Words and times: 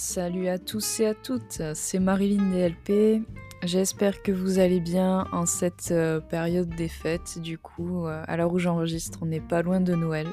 Salut 0.00 0.46
à 0.46 0.60
tous 0.60 1.00
et 1.00 1.06
à 1.06 1.14
toutes, 1.14 1.60
c'est 1.74 1.98
Marilyn 1.98 2.52
DLP. 2.52 3.20
J'espère 3.64 4.22
que 4.22 4.30
vous 4.30 4.60
allez 4.60 4.78
bien 4.78 5.26
en 5.32 5.44
cette 5.44 5.90
euh, 5.90 6.20
période 6.20 6.68
des 6.68 6.86
fêtes. 6.86 7.40
Du 7.40 7.58
coup, 7.58 8.06
euh, 8.06 8.22
à 8.28 8.36
l'heure 8.36 8.52
où 8.52 8.60
j'enregistre, 8.60 9.18
on 9.22 9.26
n'est 9.26 9.40
pas 9.40 9.60
loin 9.60 9.80
de 9.80 9.96
Noël, 9.96 10.28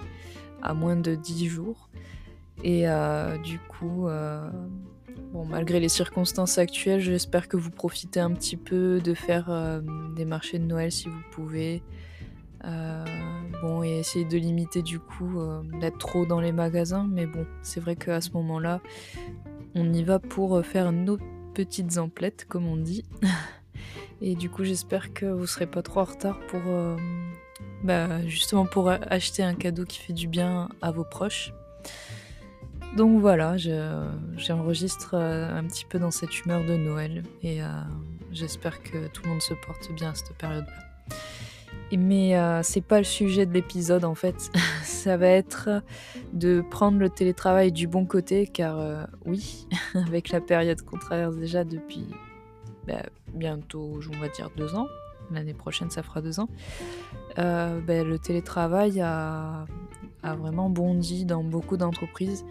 à 0.61 0.75
moins 0.75 0.95
de 0.95 1.15
10 1.15 1.47
jours. 1.47 1.89
Et 2.63 2.87
euh, 2.87 3.39
du 3.39 3.57
coup, 3.57 4.07
malgré 5.33 5.79
les 5.79 5.89
circonstances 5.89 6.59
actuelles, 6.59 7.01
j'espère 7.01 7.47
que 7.47 7.57
vous 7.57 7.71
profitez 7.71 8.19
un 8.19 8.33
petit 8.33 8.57
peu 8.57 9.01
de 9.01 9.15
faire 9.15 9.81
des 10.15 10.25
marchés 10.25 10.59
de 10.59 10.65
Noël 10.65 10.91
si 10.91 11.09
vous 11.09 11.23
pouvez. 11.31 11.81
bon, 13.63 13.81
et 13.81 13.97
essayer 13.97 14.25
de 14.25 14.37
limiter 14.37 14.83
du 14.83 14.99
coup 14.99 15.39
d'être 15.81 15.97
trop 15.97 16.27
dans 16.27 16.39
les 16.39 16.51
magasins. 16.51 17.07
Mais 17.11 17.25
bon, 17.25 17.47
c'est 17.63 17.79
vrai 17.79 17.95
qu'à 17.95 18.21
ce 18.21 18.29
moment-là, 18.33 18.79
on 19.75 19.93
y 19.93 20.03
va 20.03 20.19
pour 20.19 20.65
faire 20.65 20.91
nos 20.91 21.17
petites 21.53 21.97
emplettes, 21.97 22.45
comme 22.47 22.67
on 22.67 22.77
dit. 22.77 23.03
Et 24.21 24.35
du 24.35 24.49
coup, 24.49 24.63
j'espère 24.63 25.13
que 25.13 25.25
vous 25.25 25.45
serez 25.45 25.67
pas 25.67 25.81
trop 25.81 25.99
en 26.01 26.05
retard 26.05 26.39
pour 26.47 26.61
euh, 26.67 26.95
bah, 27.83 28.25
justement 28.27 28.65
acheter 29.09 29.43
un 29.43 29.53
cadeau 29.53 29.85
qui 29.85 29.99
fait 29.99 30.13
du 30.13 30.27
bien 30.27 30.69
à 30.81 30.91
vos 30.91 31.03
proches. 31.03 31.53
Donc 32.95 33.19
voilà, 33.19 33.57
j'enregistre 34.37 35.15
euh, 35.15 35.57
un 35.57 35.65
petit 35.65 35.85
peu 35.85 35.99
dans 35.99 36.11
cette 36.11 36.39
humeur 36.41 36.63
de 36.65 36.77
Noël 36.77 37.23
et 37.43 37.61
euh, 37.61 37.67
j'espère 38.31 38.81
que 38.81 39.07
tout 39.07 39.23
le 39.23 39.29
monde 39.31 39.41
se 39.41 39.53
porte 39.53 39.91
bien 39.93 40.11
à 40.11 40.15
cette 40.15 40.33
période-là. 40.37 41.17
Mais 41.97 42.35
euh, 42.35 42.61
c'est 42.63 42.81
pas 42.81 42.97
le 42.97 43.03
sujet 43.03 43.45
de 43.45 43.53
l'épisode 43.53 44.05
en 44.05 44.15
fait. 44.15 44.51
Ça 44.83 45.17
va 45.17 45.27
être 45.27 45.83
de 46.33 46.61
prendre 46.61 46.97
le 46.97 47.09
télétravail 47.09 47.71
du 47.71 47.87
bon 47.87 48.05
côté, 48.05 48.47
car 48.47 48.79
euh, 48.79 49.03
oui, 49.25 49.67
avec 49.93 50.29
la 50.29 50.41
période 50.41 50.81
qu'on 50.81 50.97
traverse 50.97 51.35
déjà 51.37 51.63
depuis 51.63 52.05
bah, 52.87 53.03
bientôt, 53.33 53.99
on 54.13 54.17
va 54.17 54.29
dire 54.29 54.49
deux 54.57 54.75
ans. 54.75 54.87
L'année 55.31 55.53
prochaine, 55.53 55.89
ça 55.89 56.03
fera 56.03 56.21
deux 56.21 56.39
ans. 56.39 56.49
Euh, 57.39 57.79
bah, 57.81 58.03
le 58.03 58.19
télétravail 58.19 59.01
a, 59.01 59.65
a 60.23 60.35
vraiment 60.35 60.69
bondi 60.69 61.25
dans 61.25 61.43
beaucoup 61.43 61.77
d'entreprises 61.77 62.45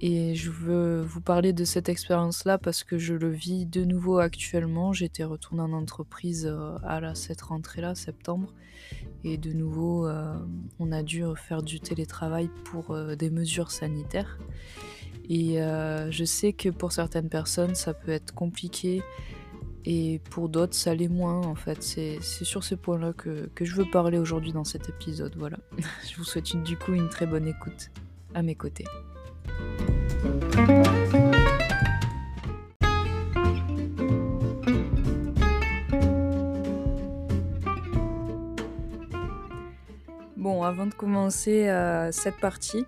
et 0.00 0.36
je 0.36 0.50
veux 0.50 1.00
vous 1.00 1.20
parler 1.20 1.52
de 1.52 1.64
cette 1.64 1.88
expérience-là 1.88 2.56
parce 2.58 2.84
que 2.84 2.98
je 2.98 3.14
le 3.14 3.30
vis 3.30 3.66
de 3.66 3.84
nouveau 3.84 4.18
actuellement. 4.18 4.92
J'étais 4.92 5.24
retournée 5.24 5.62
en 5.62 5.72
entreprise 5.72 6.46
euh, 6.46 6.76
à 6.84 7.14
cette 7.16 7.42
rentrée-là, 7.42 7.96
septembre. 7.96 8.54
Et 9.24 9.36
de 9.38 9.52
nouveau, 9.52 10.06
euh, 10.06 10.38
on 10.78 10.92
a 10.92 11.02
dû 11.02 11.24
faire 11.34 11.62
du 11.62 11.80
télétravail 11.80 12.48
pour 12.64 12.92
euh, 12.92 13.16
des 13.16 13.28
mesures 13.28 13.72
sanitaires. 13.72 14.38
Et 15.30 15.58
je 15.58 16.24
sais 16.24 16.54
que 16.54 16.70
pour 16.70 16.92
certaines 16.92 17.28
personnes, 17.28 17.74
ça 17.74 17.92
peut 17.92 18.12
être 18.12 18.32
compliqué. 18.32 19.02
Et 19.84 20.22
pour 20.30 20.48
d'autres, 20.48 20.74
ça 20.74 20.94
l'est 20.94 21.08
moins 21.08 21.44
en 21.46 21.54
fait. 21.54 21.82
C'est 21.82 22.22
sur 22.22 22.64
ces 22.64 22.76
points-là 22.76 23.12
que, 23.12 23.50
que 23.54 23.66
je 23.66 23.74
veux 23.74 23.84
parler 23.90 24.16
aujourd'hui 24.16 24.52
dans 24.52 24.64
cet 24.64 24.88
épisode. 24.88 25.34
Voilà. 25.36 25.58
je 26.10 26.16
vous 26.16 26.24
souhaite 26.24 26.56
du 26.62 26.78
coup 26.78 26.94
une 26.94 27.10
très 27.10 27.26
bonne 27.26 27.46
écoute 27.46 27.90
à 28.32 28.40
mes 28.40 28.54
côtés. 28.54 28.86
Bon, 40.36 40.62
avant 40.62 40.86
de 40.86 40.94
commencer 40.94 41.68
euh, 41.68 42.10
cette 42.10 42.38
partie, 42.38 42.84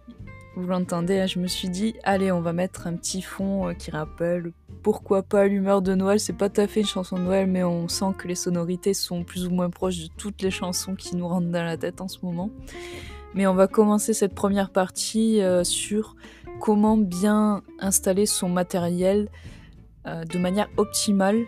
vous 0.56 0.66
l'entendez, 0.66 1.20
hein, 1.20 1.26
je 1.26 1.38
me 1.38 1.46
suis 1.46 1.68
dit, 1.68 1.94
allez, 2.02 2.32
on 2.32 2.40
va 2.40 2.52
mettre 2.52 2.86
un 2.86 2.96
petit 2.96 3.22
fond 3.22 3.68
euh, 3.68 3.74
qui 3.74 3.90
rappelle 3.90 4.52
pourquoi 4.82 5.22
pas 5.22 5.46
l'humeur 5.46 5.80
de 5.80 5.94
Noël. 5.94 6.18
C'est 6.18 6.32
pas 6.32 6.48
tout 6.48 6.60
à 6.60 6.66
fait 6.66 6.80
une 6.80 6.86
chanson 6.86 7.16
de 7.18 7.22
Noël, 7.22 7.46
mais 7.46 7.62
on 7.62 7.86
sent 7.86 8.14
que 8.18 8.26
les 8.26 8.34
sonorités 8.34 8.94
sont 8.94 9.24
plus 9.24 9.46
ou 9.46 9.50
moins 9.50 9.70
proches 9.70 9.98
de 9.98 10.08
toutes 10.16 10.42
les 10.42 10.50
chansons 10.50 10.94
qui 10.94 11.16
nous 11.16 11.28
rentrent 11.28 11.50
dans 11.50 11.64
la 11.64 11.76
tête 11.76 12.00
en 12.00 12.08
ce 12.08 12.18
moment. 12.22 12.50
Mais 13.34 13.46
on 13.46 13.54
va 13.54 13.68
commencer 13.68 14.12
cette 14.12 14.34
première 14.34 14.70
partie 14.70 15.40
euh, 15.40 15.62
sur 15.62 16.16
comment 16.60 16.96
bien 16.96 17.62
installer 17.80 18.26
son 18.26 18.48
matériel 18.48 19.28
euh, 20.06 20.24
de 20.24 20.38
manière 20.38 20.68
optimale. 20.76 21.44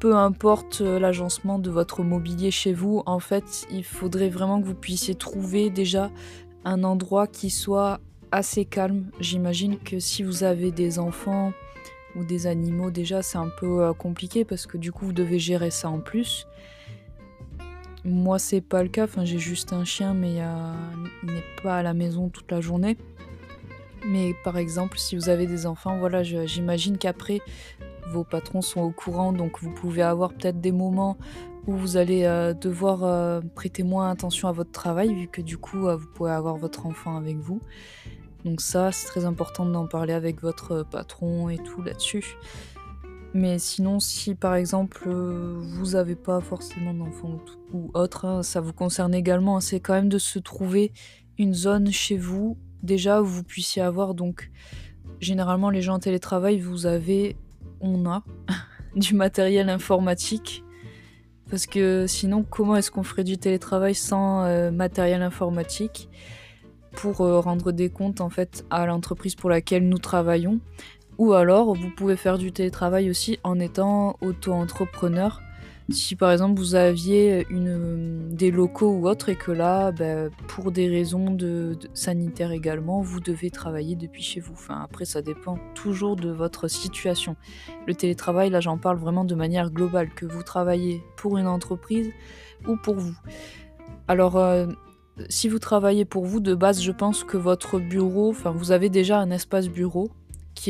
Peu 0.00 0.14
importe 0.16 0.80
euh, 0.80 0.98
l'agencement 0.98 1.58
de 1.58 1.70
votre 1.70 2.02
mobilier 2.02 2.50
chez 2.50 2.72
vous, 2.72 3.02
en 3.06 3.18
fait, 3.18 3.66
il 3.70 3.84
faudrait 3.84 4.28
vraiment 4.28 4.60
que 4.60 4.66
vous 4.66 4.74
puissiez 4.74 5.14
trouver 5.14 5.68
déjà 5.68 6.10
un 6.64 6.84
endroit 6.84 7.26
qui 7.26 7.50
soit 7.50 8.00
assez 8.30 8.64
calme. 8.64 9.10
J'imagine 9.20 9.78
que 9.78 9.98
si 9.98 10.22
vous 10.22 10.44
avez 10.44 10.70
des 10.70 10.98
enfants 10.98 11.52
ou 12.16 12.24
des 12.24 12.46
animaux, 12.46 12.90
déjà 12.90 13.22
c'est 13.22 13.38
un 13.38 13.50
peu 13.60 13.82
euh, 13.82 13.92
compliqué 13.92 14.44
parce 14.44 14.66
que 14.66 14.78
du 14.78 14.92
coup 14.92 15.06
vous 15.06 15.12
devez 15.12 15.38
gérer 15.38 15.70
ça 15.70 15.90
en 15.90 16.00
plus. 16.00 16.46
Moi 18.04 18.38
c'est 18.38 18.60
pas 18.60 18.82
le 18.82 18.88
cas, 18.88 19.04
enfin 19.04 19.24
j'ai 19.24 19.38
juste 19.38 19.72
un 19.72 19.84
chien 19.84 20.12
mais 20.12 20.34
il 21.22 21.32
n'est 21.32 21.62
pas 21.62 21.78
à 21.78 21.82
la 21.82 21.94
maison 21.94 22.28
toute 22.28 22.50
la 22.52 22.60
journée. 22.60 22.98
Mais 24.06 24.34
par 24.44 24.58
exemple, 24.58 24.98
si 24.98 25.16
vous 25.16 25.28
avez 25.28 25.46
des 25.46 25.66
enfants, 25.66 25.98
voilà, 25.98 26.22
j'imagine 26.22 26.98
qu'après, 26.98 27.40
vos 28.10 28.24
patrons 28.24 28.62
sont 28.62 28.82
au 28.82 28.90
courant, 28.90 29.32
donc 29.32 29.60
vous 29.60 29.70
pouvez 29.70 30.02
avoir 30.02 30.32
peut-être 30.32 30.60
des 30.60 30.72
moments 30.72 31.16
où 31.66 31.72
vous 31.72 31.96
allez 31.96 32.24
euh, 32.24 32.52
devoir 32.52 33.04
euh, 33.04 33.40
prêter 33.54 33.82
moins 33.82 34.10
attention 34.10 34.48
à 34.48 34.52
votre 34.52 34.70
travail, 34.70 35.14
vu 35.14 35.28
que 35.28 35.40
du 35.40 35.56
coup, 35.56 35.86
euh, 35.86 35.96
vous 35.96 36.06
pouvez 36.08 36.30
avoir 36.30 36.56
votre 36.56 36.86
enfant 36.86 37.16
avec 37.16 37.38
vous. 37.38 37.60
Donc 38.44 38.60
ça, 38.60 38.92
c'est 38.92 39.06
très 39.06 39.24
important 39.24 39.64
d'en 39.64 39.86
parler 39.86 40.12
avec 40.12 40.42
votre 40.42 40.82
patron 40.82 41.48
et 41.48 41.56
tout 41.56 41.82
là-dessus. 41.82 42.36
Mais 43.32 43.58
sinon, 43.58 43.98
si 43.98 44.34
par 44.36 44.54
exemple 44.54 45.08
vous 45.08 45.92
n'avez 45.92 46.14
pas 46.14 46.40
forcément 46.40 46.94
d'enfant 46.94 47.40
ou, 47.72 47.90
autre, 47.94 48.26
hein, 48.26 48.42
ça 48.44 48.60
vous 48.60 48.72
concerne 48.72 49.12
également, 49.12 49.60
c'est 49.60 49.80
quand 49.80 49.94
même 49.94 50.10
de 50.10 50.18
se 50.18 50.38
trouver 50.38 50.92
une 51.38 51.52
zone 51.52 51.90
chez 51.90 52.16
vous 52.16 52.56
déjà 52.84 53.20
vous 53.20 53.42
puissiez 53.42 53.82
avoir 53.82 54.14
donc 54.14 54.50
généralement 55.20 55.70
les 55.70 55.82
gens 55.82 55.94
en 55.94 55.98
télétravail 55.98 56.60
vous 56.60 56.86
avez 56.86 57.36
on 57.80 58.06
a 58.06 58.22
du 58.96 59.14
matériel 59.14 59.68
informatique. 59.68 60.62
Parce 61.50 61.66
que 61.66 62.06
sinon 62.06 62.44
comment 62.48 62.76
est-ce 62.76 62.90
qu'on 62.90 63.02
ferait 63.02 63.24
du 63.24 63.38
télétravail 63.38 63.94
sans 63.94 64.44
euh, 64.44 64.70
matériel 64.70 65.22
informatique 65.22 66.08
pour 66.92 67.20
euh, 67.20 67.40
rendre 67.40 67.72
des 67.72 67.90
comptes 67.90 68.20
en 68.20 68.30
fait 68.30 68.64
à 68.70 68.86
l'entreprise 68.86 69.34
pour 69.34 69.50
laquelle 69.50 69.88
nous 69.88 69.98
travaillons? 69.98 70.60
Ou 71.18 71.32
alors 71.32 71.74
vous 71.74 71.90
pouvez 71.90 72.16
faire 72.16 72.38
du 72.38 72.50
télétravail 72.52 73.10
aussi 73.10 73.38
en 73.44 73.60
étant 73.60 74.16
auto-entrepreneur 74.20 75.43
si 75.90 76.16
par 76.16 76.32
exemple 76.32 76.58
vous 76.58 76.74
aviez 76.74 77.46
une, 77.50 78.34
des 78.34 78.50
locaux 78.50 78.90
ou 78.90 79.08
autre 79.08 79.28
et 79.28 79.36
que 79.36 79.52
là, 79.52 79.92
bah, 79.92 80.30
pour 80.48 80.72
des 80.72 80.88
raisons 80.88 81.30
de, 81.30 81.78
sanitaires 81.92 82.52
également, 82.52 83.00
vous 83.02 83.20
devez 83.20 83.50
travailler 83.50 83.94
depuis 83.94 84.22
chez 84.22 84.40
vous. 84.40 84.54
Après, 84.70 85.04
ça 85.04 85.20
dépend 85.20 85.58
toujours 85.74 86.16
de 86.16 86.30
votre 86.30 86.68
situation. 86.68 87.36
Le 87.86 87.94
télétravail, 87.94 88.50
là, 88.50 88.60
j'en 88.60 88.78
parle 88.78 88.96
vraiment 88.96 89.24
de 89.24 89.34
manière 89.34 89.70
globale, 89.70 90.08
que 90.14 90.24
vous 90.24 90.42
travaillez 90.42 91.02
pour 91.16 91.36
une 91.36 91.46
entreprise 91.46 92.10
ou 92.66 92.76
pour 92.76 92.94
vous. 92.94 93.16
Alors, 94.08 94.36
euh, 94.36 94.66
si 95.28 95.48
vous 95.48 95.58
travaillez 95.58 96.04
pour 96.04 96.24
vous, 96.24 96.40
de 96.40 96.54
base, 96.54 96.82
je 96.82 96.92
pense 96.92 97.24
que 97.24 97.36
votre 97.36 97.78
bureau, 97.78 98.32
vous 98.32 98.72
avez 98.72 98.88
déjà 98.88 99.18
un 99.18 99.30
espace 99.30 99.68
bureau 99.68 100.10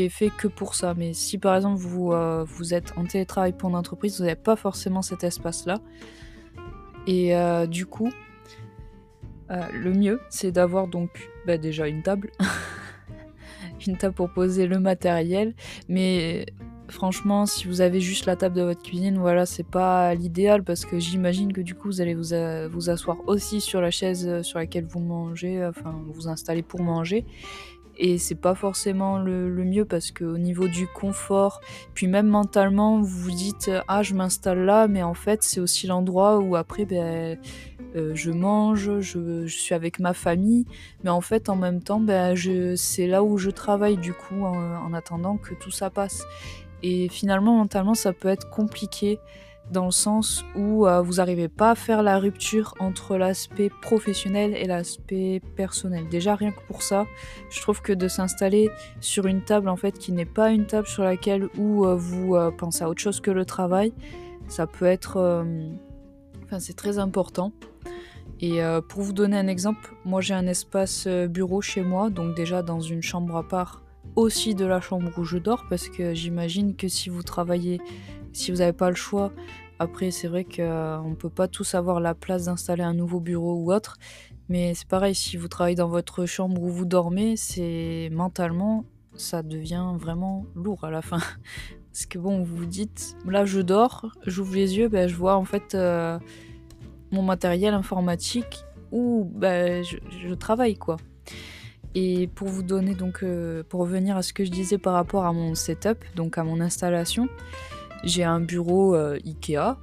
est 0.03 0.09
fait 0.09 0.31
que 0.31 0.49
pour 0.49 0.75
ça. 0.75 0.94
Mais 0.94 1.12
si 1.12 1.38
par 1.38 1.56
exemple 1.56 1.81
vous, 1.81 2.12
euh, 2.12 2.44
vous 2.44 2.75
êtes 2.75 2.93
en 2.97 3.05
télétravail 3.05 3.53
pour 3.53 3.69
une 3.69 3.77
entreprise, 3.77 4.19
vous 4.19 4.25
n'avez 4.25 4.37
pas 4.37 4.56
forcément 4.56 5.03
cet 5.03 5.25
espace-là. 5.25 5.78
Et 7.06 7.37
euh, 7.37 7.66
du 7.66 7.87
coup, 7.87 8.10
euh, 9.50 9.62
le 9.73 9.93
mieux, 9.93 10.20
c'est 10.31 10.52
d'avoir 10.52 10.88
donc 10.88 11.31
bah, 11.46 11.58
déjà 11.58 11.87
une 11.87 12.02
table. 12.02 12.31
une 13.87 13.96
table 13.99 14.14
pour 14.14 14.31
poser 14.31 14.67
le 14.67 14.79
matériel. 14.79 15.55
Mais 15.88 16.46
franchement, 16.88 17.44
si 17.44 17.67
vous 17.67 17.82
avez 17.82 18.00
juste 18.00 18.25
la 18.25 18.37
table 18.37 18.56
de 18.56 18.62
votre 18.62 18.82
cuisine, 18.82 19.19
voilà, 19.19 19.44
c'est 19.44 19.67
pas 19.67 20.14
l'idéal 20.14 20.64
parce 20.64 20.87
que 20.87 20.99
j'imagine 20.99 21.52
que 21.52 21.61
du 21.61 21.75
coup, 21.75 21.88
vous 21.88 22.00
allez 22.00 22.14
vous, 22.14 22.35
vous 22.70 22.91
asseoir 22.91 23.19
aussi 23.26 23.61
sur 23.61 23.82
la 23.82 23.91
chaise 23.91 24.41
sur 24.43 24.58
laquelle 24.58 24.87
vous 24.87 25.00
mangez, 25.00 25.64
enfin, 25.67 25.94
vous 26.08 26.29
installer 26.29 26.62
pour 26.62 26.81
manger. 26.82 27.26
Et 27.96 28.19
c'est 28.19 28.35
pas 28.35 28.55
forcément 28.55 29.19
le, 29.19 29.49
mieux 29.64 29.85
parce 29.85 30.11
qu'au 30.11 30.37
niveau 30.37 30.69
du 30.69 30.87
confort, 30.87 31.61
puis 31.94 32.06
même 32.06 32.26
mentalement, 32.26 33.00
vous 33.00 33.06
vous 33.06 33.31
dites 33.31 33.70
Ah, 33.88 34.02
je 34.02 34.14
m'installe 34.14 34.64
là, 34.64 34.88
mais 34.88 35.02
en 35.02 35.14
fait, 35.14 35.43
c'est 35.43 35.61
aussi 35.61 35.87
l'endroit 35.87 36.38
où 36.38 36.56
après, 36.56 36.85
ben, 36.85 37.38
euh, 37.94 38.12
je 38.14 38.31
mange, 38.32 39.00
je, 39.00 39.46
suis 39.46 39.75
avec 39.75 40.00
ma 40.00 40.12
famille, 40.12 40.67
mais 41.05 41.11
en 41.11 41.20
fait, 41.20 41.49
en 41.49 41.56
même 41.56 41.81
temps, 41.82 42.00
ben, 42.00 42.35
c'est 42.76 43.06
là 43.06 43.23
où 43.23 43.38
je 43.38 43.50
travaille 43.50 43.96
du 43.96 44.12
coup, 44.12 44.44
en, 44.44 44.93
attendant 44.93 45.37
que 45.37 45.55
tout 45.55 45.70
ça 45.70 45.91
passe. 45.91 46.25
Et 46.82 47.08
finalement, 47.08 47.56
mentalement, 47.56 47.94
ça 47.94 48.12
peut 48.12 48.29
être 48.29 48.50
compliqué 48.50 49.19
dans 49.70 49.87
le 49.87 49.90
sens 49.90 50.44
où 50.55 50.87
euh, 50.87 51.00
vous 51.00 51.14
n'arrivez 51.14 51.49
pas 51.49 51.70
à 51.70 51.75
faire 51.75 52.02
la 52.02 52.19
rupture 52.19 52.75
entre 52.81 53.16
l'aspect 53.16 53.70
professionnel 53.82 54.55
et 54.55 54.66
l'aspect 54.66 55.40
personnel. 55.56 56.08
Déjà 56.08 56.34
rien 56.34 56.50
que 56.50 56.61
pour 56.66 56.82
ça, 56.82 57.06
je 57.50 57.61
trouve 57.61 57.81
que 57.81 57.93
de 57.93 58.08
s'installer 58.08 58.70
sur 59.00 59.26
une 59.26 59.43
table 59.43 59.69
en 59.69 59.76
fait 59.76 59.99
qui 59.99 60.12
n'est 60.12 60.26
pas 60.26 60.50
une 60.50 60.66
table 60.66 60.87
sur 60.87 61.02
laquelle 61.02 61.49
où 61.56 61.87
euh, 61.87 61.94
vous 61.94 62.37
euh, 62.37 62.50
pensez 62.50 62.84
à 62.84 62.88
autre 62.88 63.00
chose 63.00 63.20
que 63.20 63.31
le 63.31 63.44
travail, 63.44 63.93
ça 64.49 64.66
peut 64.66 64.84
être 64.84 65.44
enfin 66.44 66.60
c'est 66.60 66.76
très 66.76 66.99
important. 66.99 67.52
Et 68.40 68.60
pour 68.90 69.00
vous 69.00 69.14
donner 69.14 69.38
un 69.38 69.46
exemple, 69.46 69.94
moi 70.05 70.20
j'ai 70.20 70.34
un 70.34 70.46
espace 70.46 71.06
bureau 71.06 71.62
chez 71.62 71.82
moi, 71.82 72.10
donc 72.10 72.34
déjà 72.37 72.62
dans 72.62 72.81
une 72.81 73.00
chambre 73.00 73.37
à 73.37 73.43
part 73.43 73.84
aussi 74.17 74.55
de 74.55 74.67
la 74.67 74.81
chambre 74.81 75.10
où 75.17 75.25
je 75.25 75.38
dors 75.38 75.64
parce 75.69 75.88
que 75.88 76.14
j'imagine 76.14 76.76
que 76.76 76.88
si 76.88 77.08
vous 77.08 77.22
travaillez 77.22 77.81
si 78.34 78.50
vous 78.50 78.58
n'avez 78.58 78.72
pas 78.72 78.90
le 78.90 78.96
choix, 78.96 79.32
après 79.78 80.10
c'est 80.10 80.28
vrai 80.28 80.44
qu'on 80.44 81.08
ne 81.08 81.14
peut 81.14 81.31
pas 81.31 81.48
tous 81.48 81.75
avoir 81.75 82.00
la 82.00 82.14
place 82.14 82.44
d'installer 82.44 82.82
un 82.82 82.94
nouveau 82.94 83.20
bureau 83.20 83.54
ou 83.54 83.72
autre. 83.72 83.96
Mais 84.48 84.75
c'est 84.75 84.88
pareil, 84.88 85.14
si 85.14 85.36
vous 85.36 85.48
travaillez 85.48 85.76
dans 85.76 85.88
votre 85.88 86.26
chambre 86.26 86.62
où 86.62 86.69
vous 86.69 86.84
dormez, 86.84 87.36
c'est 87.36 88.10
mentalement, 88.12 88.84
ça 89.16 89.42
devient 89.42 89.92
vraiment 89.96 90.44
lourd 90.54 90.84
à 90.84 90.90
la 90.90 91.00
fin. 91.00 91.19
Parce 91.92 92.06
que 92.06 92.19
bon, 92.19 92.42
vous 92.42 92.56
vous 92.56 92.66
dites, 92.66 93.16
là 93.26 93.44
je 93.44 93.60
dors, 93.60 94.12
j'ouvre 94.26 94.54
les 94.54 94.76
yeux, 94.76 94.88
ben, 94.88 95.08
je 95.08 95.14
vois 95.14 95.36
en 95.36 95.44
fait 95.44 95.75
euh, 95.75 96.19
mon 97.12 97.22
matériel 97.22 97.72
informatique 97.72 98.64
où 98.90 99.31
ben, 99.32 99.84
je, 99.84 100.34
travaille 100.34 100.76
quoi. 100.76 100.96
Et 101.94 102.26
pour 102.26 102.48
vous 102.48 102.64
donner 102.64 102.94
donc, 102.94 103.22
euh, 103.22 103.62
pour 103.69 103.81
revenir 103.81 104.16
à 104.16 104.22
ce 104.22 104.32
que 104.32 104.44
je 104.44 104.50
disais 104.50 104.78
par 104.78 104.94
rapport 104.94 105.25
à 105.25 105.32
mon 105.32 105.54
setup, 105.54 106.04
donc 106.16 106.38
à 106.38 106.42
mon 106.42 106.60
installation, 106.60 107.28
j'ai 108.05 108.25
un 108.25 108.41
bureau 108.41 108.95
euh, 108.95 109.19
Ikea, 109.25 109.79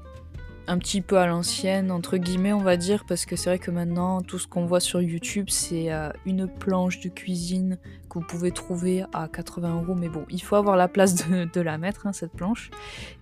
un 0.67 0.77
petit 0.77 1.01
peu 1.01 1.17
à 1.17 1.25
l'ancienne, 1.25 1.91
entre 1.91 2.17
guillemets, 2.17 2.53
on 2.53 2.61
va 2.61 2.77
dire, 2.77 3.03
parce 3.05 3.25
que 3.25 3.35
c'est 3.35 3.49
vrai 3.49 3.59
que 3.59 3.71
maintenant, 3.71 4.21
tout 4.21 4.37
ce 4.37 4.47
qu'on 4.47 4.65
voit 4.65 4.79
sur 4.79 5.01
YouTube, 5.01 5.47
c'est 5.49 5.91
euh, 5.91 6.11
une 6.25 6.47
planche 6.47 6.99
de 6.99 7.09
cuisine 7.09 7.77
que 8.09 8.19
vous 8.19 8.25
pouvez 8.25 8.51
trouver 8.51 9.03
à 9.11 9.27
80 9.27 9.81
euros. 9.81 9.95
Mais 9.95 10.07
bon, 10.07 10.25
il 10.29 10.41
faut 10.41 10.55
avoir 10.55 10.77
la 10.77 10.87
place 10.87 11.15
de, 11.53 11.61
la 11.61 11.77
mettre, 11.77 12.05
hein, 12.05 12.13
cette 12.13 12.31
planche, 12.33 12.69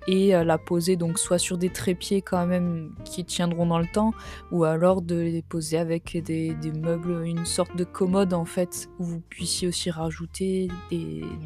et 0.08 0.36
euh, 0.36 0.44
la 0.44 0.58
poser 0.58 0.96
donc 0.96 1.18
soit 1.18 1.40
sur 1.40 1.58
des 1.58 1.70
trépieds 1.70 2.22
quand 2.22 2.46
même 2.46 2.94
qui 3.06 3.24
tiendront 3.24 3.66
dans 3.66 3.80
le 3.80 3.88
temps, 3.88 4.14
ou 4.52 4.66
alors 4.66 5.02
de 5.02 5.16
les 5.16 5.42
poser 5.42 5.78
avec 5.78 6.22
des, 6.22 6.56
meubles, 6.76 7.26
une 7.26 7.46
sorte 7.46 7.76
de 7.76 7.84
commode 7.84 8.34
en 8.34 8.46
fait, 8.46 8.90
où 9.00 9.06
vous 9.06 9.22
puissiez 9.22 9.68
aussi 9.68 9.90
rajouter 9.90 10.68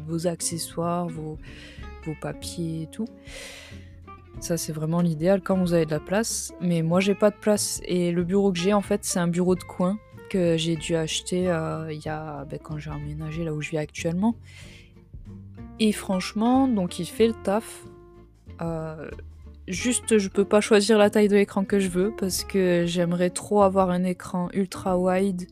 vos 0.06 0.26
accessoires, 0.26 1.06
vos 1.08 1.38
vos 2.06 2.14
papiers 2.20 2.82
et 2.82 2.86
tout. 2.86 3.06
Ça, 4.40 4.56
c'est 4.56 4.72
vraiment 4.72 5.00
l'idéal 5.00 5.40
quand 5.40 5.56
vous 5.56 5.72
avez 5.72 5.86
de 5.86 5.90
la 5.90 6.00
place. 6.00 6.52
Mais 6.60 6.82
moi, 6.82 7.00
j'ai 7.00 7.14
pas 7.14 7.30
de 7.30 7.36
place. 7.36 7.80
Et 7.84 8.12
le 8.12 8.24
bureau 8.24 8.52
que 8.52 8.58
j'ai, 8.58 8.72
en 8.72 8.82
fait, 8.82 9.04
c'est 9.04 9.18
un 9.18 9.28
bureau 9.28 9.54
de 9.54 9.62
coin 9.62 9.98
que 10.28 10.56
j'ai 10.56 10.76
dû 10.76 10.96
acheter 10.96 11.48
euh, 11.48 11.92
il 11.92 12.04
y 12.04 12.08
a, 12.08 12.44
ben, 12.44 12.58
quand 12.62 12.78
j'ai 12.78 12.90
emménagé 12.90 13.44
là 13.44 13.54
où 13.54 13.60
je 13.60 13.70
vis 13.70 13.78
actuellement. 13.78 14.34
Et 15.80 15.92
franchement, 15.92 16.68
donc 16.68 16.98
il 16.98 17.06
fait 17.06 17.26
le 17.26 17.34
taf. 17.34 17.84
Euh, 18.60 19.10
juste, 19.68 20.18
je 20.18 20.28
peux 20.28 20.44
pas 20.44 20.60
choisir 20.60 20.98
la 20.98 21.10
taille 21.10 21.28
de 21.28 21.36
l'écran 21.36 21.64
que 21.64 21.78
je 21.78 21.88
veux 21.88 22.12
parce 22.16 22.44
que 22.44 22.84
j'aimerais 22.86 23.30
trop 23.30 23.62
avoir 23.62 23.90
un 23.90 24.04
écran 24.04 24.48
ultra 24.52 24.98
wide, 24.98 25.46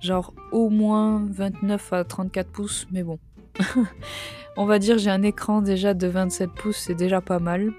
genre 0.00 0.34
au 0.52 0.70
moins 0.70 1.24
29 1.30 1.92
à 1.92 2.04
34 2.04 2.50
pouces, 2.50 2.86
mais 2.90 3.02
bon. 3.02 3.18
On 4.56 4.66
va 4.66 4.78
dire 4.78 4.98
j'ai 4.98 5.10
un 5.10 5.22
écran 5.22 5.62
déjà 5.62 5.94
de 5.94 6.06
27 6.06 6.50
pouces, 6.50 6.76
c'est 6.76 6.94
déjà 6.94 7.20
pas 7.20 7.38
mal. 7.38 7.72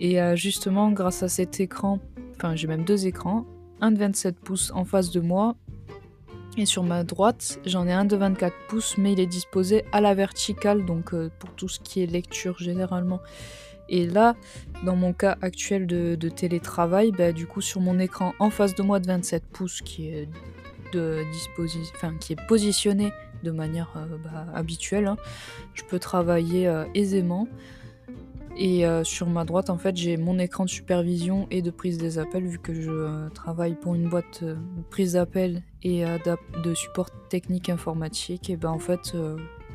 Et 0.00 0.20
euh, 0.20 0.36
justement, 0.36 0.90
grâce 0.90 1.22
à 1.22 1.28
cet 1.28 1.60
écran, 1.60 2.00
enfin 2.36 2.56
j'ai 2.56 2.66
même 2.66 2.84
deux 2.84 3.06
écrans, 3.06 3.46
un 3.80 3.90
de 3.90 3.98
27 3.98 4.38
pouces 4.38 4.72
en 4.74 4.84
face 4.84 5.10
de 5.10 5.20
moi. 5.20 5.56
Et 6.56 6.66
sur 6.66 6.84
ma 6.84 7.02
droite, 7.02 7.58
j'en 7.66 7.88
ai 7.88 7.92
un 7.92 8.04
de 8.04 8.14
24 8.14 8.54
pouces, 8.68 8.96
mais 8.96 9.12
il 9.12 9.20
est 9.20 9.26
disposé 9.26 9.84
à 9.90 10.00
la 10.00 10.14
verticale, 10.14 10.84
donc 10.84 11.12
euh, 11.12 11.28
pour 11.40 11.50
tout 11.50 11.68
ce 11.68 11.80
qui 11.80 12.02
est 12.02 12.06
lecture 12.06 12.58
généralement. 12.58 13.20
Et 13.88 14.06
là, 14.06 14.34
dans 14.84 14.96
mon 14.96 15.12
cas 15.12 15.36
actuel 15.42 15.86
de, 15.86 16.28
télétravail, 16.28 17.12
bah, 17.12 17.32
du 17.32 17.46
coup 17.46 17.60
sur 17.60 17.80
mon 17.80 17.98
écran 17.98 18.34
en 18.38 18.50
face 18.50 18.74
de 18.74 18.82
moi 18.82 18.98
de 19.00 19.06
27 19.06 19.44
pouces 19.44 19.82
qui 19.82 20.08
est, 20.08 20.28
qui 22.20 22.32
est 22.32 22.46
positionné 22.48 23.12
de 23.44 23.52
manière 23.52 23.92
euh, 23.96 24.16
bah, 24.24 24.46
habituelle. 24.54 25.06
Hein. 25.06 25.16
Je 25.74 25.84
peux 25.84 26.00
travailler 26.00 26.66
euh, 26.66 26.84
aisément. 26.94 27.46
Et 28.56 28.86
euh, 28.86 29.02
sur 29.02 29.28
ma 29.28 29.44
droite, 29.44 29.68
en 29.68 29.78
fait, 29.78 29.96
j'ai 29.96 30.16
mon 30.16 30.38
écran 30.38 30.64
de 30.64 30.70
supervision 30.70 31.46
et 31.50 31.60
de 31.60 31.70
prise 31.70 31.98
des 31.98 32.18
appels, 32.18 32.46
vu 32.46 32.58
que 32.58 32.72
je 32.72 33.28
travaille 33.30 33.74
pour 33.74 33.96
une 33.96 34.08
boîte 34.08 34.44
de 34.44 34.56
prise 34.90 35.14
d'appels 35.14 35.62
et 35.82 36.04
de 36.04 36.74
support 36.74 37.10
technique 37.28 37.68
informatique. 37.68 38.50
Et 38.50 38.56
ben 38.56 38.70
en 38.70 38.78
fait, 38.78 39.16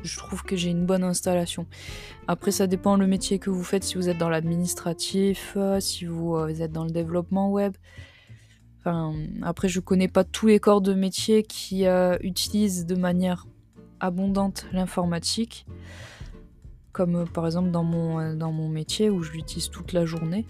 je 0.02 0.16
trouve 0.16 0.44
que 0.44 0.56
j'ai 0.56 0.70
une 0.70 0.86
bonne 0.86 1.04
installation. 1.04 1.66
Après, 2.26 2.52
ça 2.52 2.66
dépend 2.66 2.96
le 2.96 3.06
métier 3.06 3.38
que 3.38 3.50
vous 3.50 3.64
faites, 3.64 3.84
si 3.84 3.96
vous 3.96 4.08
êtes 4.08 4.16
dans 4.16 4.30
l'administratif, 4.30 5.58
si 5.80 6.06
vous 6.06 6.38
êtes 6.38 6.72
dans 6.72 6.84
le 6.84 6.90
développement 6.90 7.50
web. 7.50 7.74
Après, 9.42 9.68
je 9.68 9.80
connais 9.80 10.08
pas 10.08 10.24
tous 10.24 10.46
les 10.46 10.58
corps 10.58 10.80
de 10.80 10.94
métier 10.94 11.42
qui 11.42 11.84
utilisent 12.22 12.86
de 12.86 12.94
manière 12.94 13.46
abondante 14.00 14.66
l'informatique, 14.72 15.66
comme 16.92 17.16
euh, 17.16 17.24
par 17.24 17.46
exemple 17.46 17.70
dans 17.70 17.84
mon, 17.84 18.18
euh, 18.18 18.34
dans 18.34 18.52
mon 18.52 18.68
métier 18.68 19.10
où 19.10 19.22
je 19.22 19.32
l'utilise 19.32 19.70
toute 19.70 19.92
la 19.92 20.04
journée. 20.04 20.46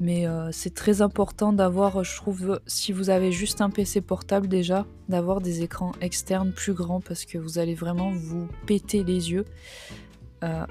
Mais 0.00 0.26
euh, 0.26 0.50
c'est 0.50 0.74
très 0.74 1.00
important 1.00 1.52
d'avoir, 1.52 2.02
je 2.02 2.16
trouve, 2.16 2.60
si 2.66 2.92
vous 2.92 3.08
avez 3.08 3.30
juste 3.30 3.60
un 3.60 3.70
PC 3.70 4.00
portable 4.00 4.48
déjà, 4.48 4.84
d'avoir 5.08 5.40
des 5.40 5.62
écrans 5.62 5.92
externes 6.00 6.52
plus 6.52 6.72
grands 6.72 7.00
parce 7.00 7.24
que 7.24 7.38
vous 7.38 7.58
allez 7.58 7.74
vraiment 7.74 8.10
vous 8.10 8.48
péter 8.66 9.04
les 9.04 9.30
yeux. 9.30 9.44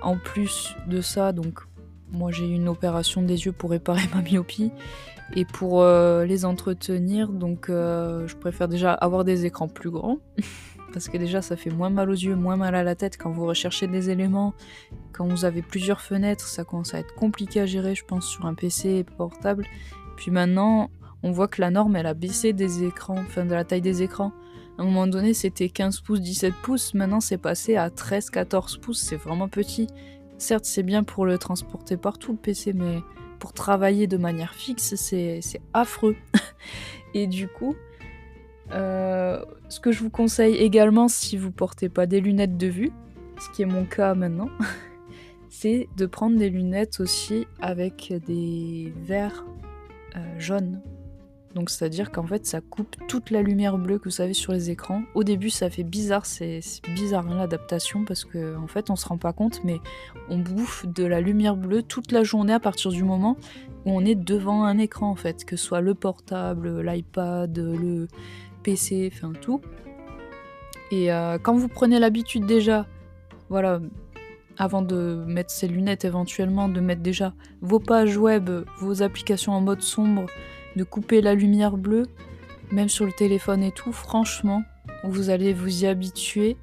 en 0.01 0.17
plus 0.17 0.75
de 0.87 0.99
ça, 0.99 1.31
donc 1.31 1.61
moi 2.11 2.31
j'ai 2.31 2.47
eu 2.47 2.53
une 2.53 2.67
opération 2.67 3.21
des 3.21 3.45
yeux 3.45 3.51
pour 3.51 3.71
réparer 3.71 4.03
ma 4.15 4.21
myopie 4.21 4.71
et 5.33 5.45
pour 5.45 5.83
les 5.83 6.43
entretenir, 6.43 7.29
donc 7.29 7.67
je 7.69 8.35
préfère 8.35 8.67
déjà 8.67 8.93
avoir 8.93 9.23
des 9.23 9.45
écrans 9.45 9.69
plus 9.69 9.89
grands. 9.89 10.17
parce 10.91 11.07
que 11.07 11.17
déjà 11.17 11.41
ça 11.41 11.55
fait 11.55 11.69
moins 11.69 11.89
mal 11.89 12.09
aux 12.09 12.13
yeux, 12.13 12.35
moins 12.35 12.57
mal 12.57 12.75
à 12.75 12.83
la 12.83 12.95
tête 12.95 13.17
quand 13.17 13.31
vous 13.31 13.45
recherchez 13.45 13.87
des 13.87 14.09
éléments, 14.09 14.53
quand 15.11 15.27
vous 15.27 15.45
avez 15.45 15.61
plusieurs 15.61 16.01
fenêtres, 16.01 16.47
ça 16.47 16.63
commence 16.63 16.93
à 16.93 16.99
être 16.99 17.13
compliqué 17.15 17.61
à 17.61 17.65
gérer 17.65 17.95
je 17.95 18.05
pense 18.05 18.27
sur 18.27 18.45
un 18.45 18.53
PC 18.53 19.03
portable. 19.17 19.65
Puis 20.17 20.31
maintenant, 20.31 20.91
on 21.23 21.31
voit 21.31 21.47
que 21.47 21.61
la 21.61 21.71
norme 21.71 21.95
elle 21.95 22.07
a 22.07 22.13
baissé 22.13 22.53
des 22.53 22.83
écrans, 22.83 23.17
enfin 23.17 23.45
de 23.45 23.53
la 23.53 23.63
taille 23.63 23.81
des 23.81 24.03
écrans. 24.03 24.31
À 24.77 24.83
un 24.83 24.85
moment 24.85 25.07
donné 25.07 25.33
c'était 25.33 25.69
15 25.69 26.01
pouces, 26.01 26.21
17 26.21 26.53
pouces, 26.61 26.94
maintenant 26.94 27.19
c'est 27.19 27.37
passé 27.37 27.75
à 27.75 27.89
13, 27.89 28.30
14 28.30 28.77
pouces, 28.77 29.01
c'est 29.01 29.15
vraiment 29.15 29.47
petit. 29.47 29.87
Certes 30.42 30.66
c'est 30.66 30.81
bien 30.81 31.04
pour 31.04 31.28
le 31.28 31.38
transporter 31.38 31.98
partout 31.98 32.31
le 32.31 32.38
PC, 32.40 32.74
mais 32.74 33.02
pour 33.38 33.54
travailler 33.54 34.07
de 34.07 34.18
manière 34.18 34.56
fixe 34.56 34.95
c'est 34.95 35.62
affreux. 35.71 36.16
Et 37.14 37.28
du 37.28 37.48
coup, 37.48 37.76
euh, 38.71 39.45
ce 39.69 39.80
que 39.80 39.92
je 39.92 40.00
vous 40.00 40.10
conseille 40.10 40.56
également 40.56 41.07
si 41.07 41.38
vous 41.38 41.52
portez 41.52 41.90
pas 41.90 42.07
des 42.07 42.21
lunettes 42.21 42.57
de 42.57 42.66
vue, 42.66 42.92
ce 43.40 43.56
qui 43.56 43.62
est 43.62 43.68
mon 43.68 43.86
cas 43.86 44.16
maintenant, 44.16 44.50
c'est 45.52 45.88
de 45.95 46.07
prendre 46.07 46.40
des 46.40 46.50
lunettes 46.50 47.02
aussi 47.02 47.45
avec 47.62 48.12
des 48.26 48.92
verres 49.04 49.45
euh, 50.16 50.40
jaunes. 50.40 50.81
Donc 51.55 51.69
c'est-à-dire 51.69 52.11
qu'en 52.11 52.25
fait 52.25 52.45
ça 52.45 52.61
coupe 52.61 52.95
toute 53.07 53.29
la 53.29 53.41
lumière 53.41 53.77
bleue 53.77 53.99
que 53.99 54.09
vous 54.09 54.21
avez 54.21 54.33
sur 54.33 54.53
les 54.53 54.69
écrans. 54.69 55.03
Au 55.15 55.23
début 55.23 55.49
ça 55.49 55.69
fait 55.69 55.83
bizarre, 55.83 56.25
c'est 56.25 56.61
bizarre 56.95 57.27
hein, 57.27 57.35
l'adaptation 57.35 58.05
parce 58.05 58.23
qu'en 58.23 58.63
en 58.63 58.67
fait 58.67 58.89
on 58.89 58.95
se 58.95 59.07
rend 59.07 59.17
pas 59.17 59.33
compte 59.33 59.61
mais 59.63 59.79
on 60.29 60.37
bouffe 60.37 60.85
de 60.85 61.03
la 61.03 61.19
lumière 61.19 61.55
bleue 61.55 61.83
toute 61.83 62.11
la 62.11 62.23
journée 62.23 62.53
à 62.53 62.59
partir 62.59 62.91
du 62.91 63.03
moment 63.03 63.37
où 63.85 63.91
on 63.91 64.05
est 64.05 64.15
devant 64.15 64.63
un 64.63 64.77
écran 64.77 65.09
en 65.09 65.15
fait, 65.15 65.45
que 65.45 65.55
ce 65.55 65.65
soit 65.65 65.81
le 65.81 65.93
portable, 65.95 66.81
l'iPad, 66.81 67.57
le, 67.57 68.07
PC, 68.63 69.11
enfin 69.11 69.33
tout. 69.33 69.61
Et 70.91 71.11
euh, 71.11 71.37
quand 71.41 71.55
vous 71.55 71.67
prenez 71.67 71.99
l'habitude 71.99 72.45
déjà, 72.45 72.85
voilà, 73.49 73.79
avant 74.57 74.81
de 74.81 75.23
mettre 75.25 75.49
ces 75.49 75.67
lunettes 75.67 76.05
éventuellement, 76.05 76.69
de 76.69 76.79
mettre 76.79 77.01
déjà 77.01 77.33
vos 77.61 77.79
pages 77.79 78.17
web, 78.17 78.49
vos 78.79 79.01
applications 79.01 79.53
en 79.53 79.61
mode 79.61 79.81
sombre, 79.81 80.27
de 80.75 80.83
couper 80.83 81.21
la 81.21 81.35
lumière 81.35 81.78
bleue, 81.78 82.07
même 82.71 82.90
sur 82.90 83.06
le 83.06 83.11
téléphone 83.11 83.63
et 83.63 83.71
tout, 83.71 83.92
franchement, 83.92 84.63
vous 85.04 85.30
allez 85.30 85.54
vous 85.54 85.83
y 85.83 85.87
habituer 85.87 86.57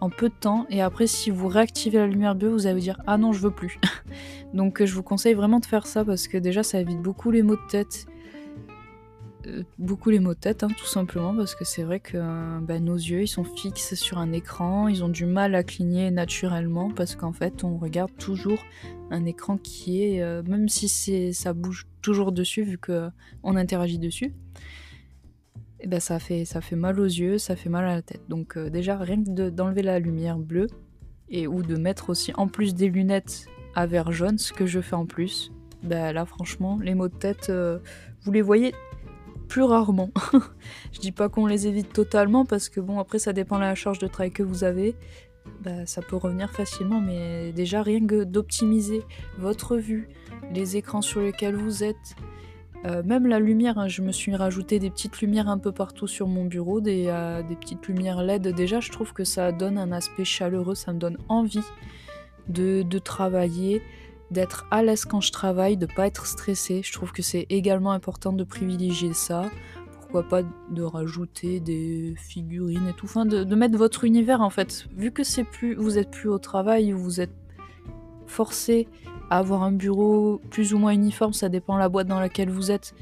en 0.00 0.10
peu 0.10 0.28
de 0.28 0.34
temps. 0.34 0.66
Et 0.70 0.80
après 0.80 1.06
si 1.06 1.30
vous 1.30 1.48
réactivez 1.48 1.98
la 1.98 2.06
lumière 2.06 2.34
bleue 2.34 2.48
vous 2.48 2.66
allez 2.66 2.74
vous 2.74 2.80
dire 2.80 3.00
ah 3.06 3.18
non 3.18 3.32
je 3.32 3.40
veux 3.40 3.50
plus. 3.50 3.78
Donc 4.54 4.82
je 4.84 4.94
vous 4.94 5.02
conseille 5.02 5.34
vraiment 5.34 5.60
de 5.60 5.66
faire 5.66 5.86
ça 5.86 6.04
parce 6.04 6.28
que 6.28 6.38
déjà 6.38 6.62
ça 6.62 6.80
évite 6.80 7.00
beaucoup 7.00 7.30
les 7.30 7.42
maux 7.42 7.56
de 7.56 7.66
tête. 7.68 8.06
euh, 8.06 8.19
beaucoup 9.78 10.10
les 10.10 10.20
maux 10.20 10.34
de 10.34 10.38
tête, 10.38 10.62
hein, 10.62 10.68
tout 10.76 10.86
simplement, 10.86 11.34
parce 11.34 11.54
que 11.54 11.64
c'est 11.64 11.82
vrai 11.82 12.00
que 12.00 12.60
bah, 12.60 12.78
nos 12.78 12.96
yeux, 12.96 13.22
ils 13.22 13.28
sont 13.28 13.44
fixes 13.44 13.94
sur 13.94 14.18
un 14.18 14.32
écran, 14.32 14.88
ils 14.88 15.02
ont 15.04 15.08
du 15.08 15.26
mal 15.26 15.54
à 15.54 15.62
cligner 15.62 16.10
naturellement, 16.10 16.90
parce 16.90 17.16
qu'en 17.16 17.32
fait, 17.32 17.64
on 17.64 17.78
regarde 17.78 18.10
toujours 18.18 18.62
un 19.10 19.24
écran 19.24 19.56
qui 19.56 20.02
est, 20.02 20.22
euh, 20.22 20.42
même 20.42 20.68
si 20.68 20.88
c'est, 20.88 21.32
ça 21.32 21.52
bouge 21.52 21.86
toujours 22.02 22.32
dessus, 22.32 22.62
vu 22.62 22.78
qu'on 22.78 23.56
interagit 23.56 23.98
dessus, 23.98 24.34
et 25.80 25.86
ben 25.86 26.00
ça 26.00 26.18
fait, 26.18 26.44
ça 26.44 26.60
fait 26.60 26.76
mal 26.76 27.00
aux 27.00 27.04
yeux, 27.04 27.38
ça 27.38 27.56
fait 27.56 27.70
mal 27.70 27.86
à 27.86 27.94
la 27.94 28.02
tête. 28.02 28.22
Donc 28.28 28.56
euh, 28.56 28.68
déjà, 28.68 28.98
rien 28.98 29.24
que 29.24 29.48
d'enlever 29.48 29.82
la 29.82 29.98
lumière 29.98 30.38
bleue, 30.38 30.66
et 31.30 31.46
ou 31.46 31.62
de 31.62 31.76
mettre 31.76 32.10
aussi 32.10 32.32
en 32.36 32.48
plus 32.48 32.74
des 32.74 32.88
lunettes 32.88 33.46
à 33.74 33.86
verre 33.86 34.12
jaune, 34.12 34.36
ce 34.36 34.52
que 34.52 34.66
je 34.66 34.80
fais 34.80 34.96
en 34.96 35.06
plus, 35.06 35.52
bah 35.82 36.12
là 36.12 36.26
franchement, 36.26 36.78
les 36.82 36.94
maux 36.94 37.08
de 37.08 37.14
tête, 37.14 37.52
vous 38.22 38.32
les 38.32 38.42
voyez 38.42 38.74
plus 39.50 39.64
rarement. 39.64 40.10
je 40.92 41.00
dis 41.00 41.12
pas 41.12 41.28
qu'on 41.28 41.44
les 41.44 41.66
évite 41.66 41.92
totalement 41.92 42.46
parce 42.46 42.70
que 42.70 42.80
bon 42.80 42.98
après 43.00 43.18
ça 43.18 43.34
dépend 43.34 43.56
de 43.56 43.62
la 43.62 43.74
charge 43.74 43.98
de 43.98 44.06
travail 44.06 44.30
que 44.30 44.44
vous 44.44 44.64
avez. 44.64 44.94
Bah, 45.62 45.84
ça 45.86 46.00
peut 46.00 46.16
revenir 46.16 46.50
facilement, 46.50 47.00
mais 47.00 47.52
déjà 47.52 47.82
rien 47.82 48.06
que 48.06 48.24
d'optimiser 48.24 49.02
votre 49.38 49.76
vue, 49.76 50.08
les 50.54 50.76
écrans 50.76 51.02
sur 51.02 51.20
lesquels 51.20 51.56
vous 51.56 51.82
êtes, 51.82 52.14
euh, 52.86 53.02
même 53.02 53.26
la 53.26 53.40
lumière, 53.40 53.78
hein, 53.78 53.88
je 53.88 54.02
me 54.02 54.12
suis 54.12 54.34
rajouté 54.36 54.78
des 54.78 54.90
petites 54.90 55.20
lumières 55.20 55.48
un 55.48 55.58
peu 55.58 55.72
partout 55.72 56.06
sur 56.06 56.28
mon 56.28 56.44
bureau, 56.44 56.80
des, 56.80 57.06
euh, 57.08 57.42
des, 57.42 57.56
petites 57.56 57.88
lumières 57.88 58.22
LED. 58.22 58.54
Déjà, 58.54 58.80
je 58.80 58.90
trouve 58.90 59.12
que 59.12 59.24
ça 59.24 59.50
donne 59.50 59.76
un 59.78 59.92
aspect 59.92 60.24
chaleureux, 60.24 60.74
ça 60.74 60.92
me 60.92 60.98
donne 60.98 61.18
envie 61.28 61.64
de 62.48 62.98
travailler, 62.98 63.82
d'être 64.30 64.66
à 64.70 64.82
l'aise 64.82 65.04
quand 65.04 65.20
je 65.20 65.32
travaille, 65.32 65.76
de 65.76 65.86
pas 65.86 66.06
être 66.06 66.26
stressé. 66.26 66.82
Je 66.84 66.92
trouve 66.92 67.12
que 67.12 67.22
c'est 67.22 67.46
également 67.50 67.92
important 67.92 68.32
de 68.32 68.44
privilégier 68.44 69.12
ça. 69.12 69.50
Pourquoi 69.92 70.22
pas 70.22 70.42
de 70.70 70.82
rajouter 70.82 71.60
des 71.60 72.14
figurines 72.16 72.88
et 72.88 72.92
tout, 72.92 73.06
enfin 73.06 73.26
de, 73.26 73.54
mettre 73.54 73.78
votre 73.78 74.04
univers 74.04 74.40
en 74.40 74.50
fait. 74.50 74.86
Vu 74.96 75.12
que 75.12 75.22
c'est 75.22 75.44
plus, 75.44 75.74
vous 75.74 75.98
êtes 75.98 76.10
plus 76.10 76.28
au 76.28 76.38
travail, 76.38 76.92
vous 76.92 77.20
êtes 77.20 77.34
forcé 78.26 78.88
à 79.30 79.38
avoir 79.38 79.62
un 79.62 79.72
bureau 79.72 80.40
plus 80.50 80.74
ou 80.74 80.78
moins 80.78 80.92
uniforme, 80.92 81.32
ça 81.32 81.48
dépend 81.48 81.74
de 81.74 81.80
la 81.80 81.88
boîte 81.88 82.08
dans 82.08 82.18
laquelle 82.18 82.50
vous 82.50 82.70
êtes. 82.70 82.94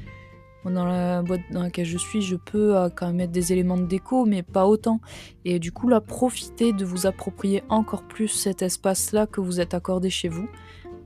Dans 0.65 0.85
la 0.85 1.23
boîte 1.23 1.41
dans 1.51 1.63
laquelle 1.63 1.85
je 1.85 1.97
suis, 1.97 2.21
je 2.21 2.35
peux 2.35 2.77
euh, 2.77 2.89
quand 2.89 3.07
même 3.07 3.15
mettre 3.15 3.31
des 3.31 3.53
éléments 3.53 3.77
de 3.77 3.85
déco, 3.85 4.25
mais 4.25 4.43
pas 4.43 4.67
autant. 4.67 4.99
Et 5.45 5.57
du 5.57 5.71
coup, 5.71 5.87
là, 5.87 6.01
profitez 6.01 6.73
de 6.73 6.85
vous 6.85 7.07
approprier 7.07 7.63
encore 7.69 8.03
plus 8.03 8.27
cet 8.27 8.61
espace-là 8.61 9.25
que 9.25 9.41
vous 9.41 9.61
êtes 9.61 9.73
accordé 9.73 10.09
chez 10.09 10.27
vous 10.27 10.47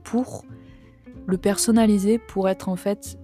pour 0.04 0.44
le 1.26 1.38
personnaliser, 1.38 2.18
pour 2.18 2.48
être 2.48 2.68
en 2.68 2.76
fait 2.76 3.18